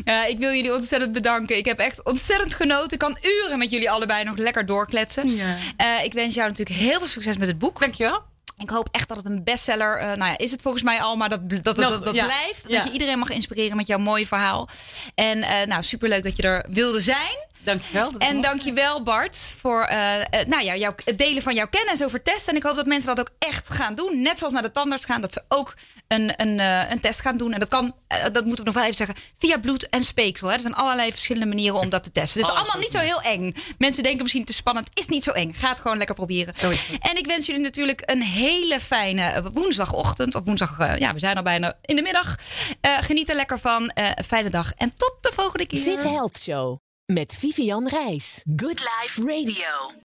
[0.03, 1.57] ja, ik wil jullie ontzettend bedanken.
[1.57, 2.91] Ik heb echt ontzettend genoten.
[2.91, 5.35] Ik kan uren met jullie allebei nog lekker doorkletsen.
[5.35, 5.55] Ja.
[5.77, 7.79] Eh, ik wens jou natuurlijk heel veel succes met het boek.
[7.79, 8.23] Dankjewel.
[8.57, 9.97] Ik hoop echt dat het een bestseller...
[9.97, 12.23] eh nou ja, is het volgens mij al, maar dat, dat, dat, dat, dat ja.
[12.23, 12.65] blijft.
[12.67, 12.75] Ja.
[12.77, 14.69] Dat je iedereen mag inspireren met jouw mooie verhaal.
[15.15, 17.45] En eh, nou, superleuk dat je er wilde zijn.
[17.67, 18.11] Dankjewel.
[18.11, 21.67] dat En was- dankjewel Bart voor eh, eh, nou ja, jouw, het delen van jouw
[21.69, 22.51] kennis over testen.
[22.53, 24.21] En ik hoop dat mensen dat ook echt gaan doen.
[24.21, 25.73] Net zoals naar de tandarts gaan, dat ze ook
[26.07, 27.53] een, een, eh, een test gaan doen.
[27.53, 27.95] En dat kan,
[28.31, 30.47] dat moeten we nog wel even zeggen, via bloed en speeksel.
[30.47, 30.53] Hè.
[30.53, 32.39] Er zijn allerlei verschillende manieren om dat te testen.
[32.41, 33.55] Dus Alles allemaal niet zo heel eng.
[33.77, 34.89] Mensen denken misschien te spannend.
[34.93, 35.53] Is niet zo eng.
[35.53, 36.53] Ga het gewoon lekker proberen.
[36.99, 40.35] En ik wens jullie natuurlijk een hele fijne woensdagochtend.
[40.35, 42.35] Of woensdag, ja, we zijn al bijna in de middag.
[42.81, 43.89] Eh, geniet er lekker van.
[43.89, 44.71] Eh, een fijne dag.
[44.77, 45.81] En tot de volgende keer.
[45.81, 46.77] Viv Health Show
[47.13, 48.43] met Vivian Reis.
[48.55, 50.06] Good Life Radio.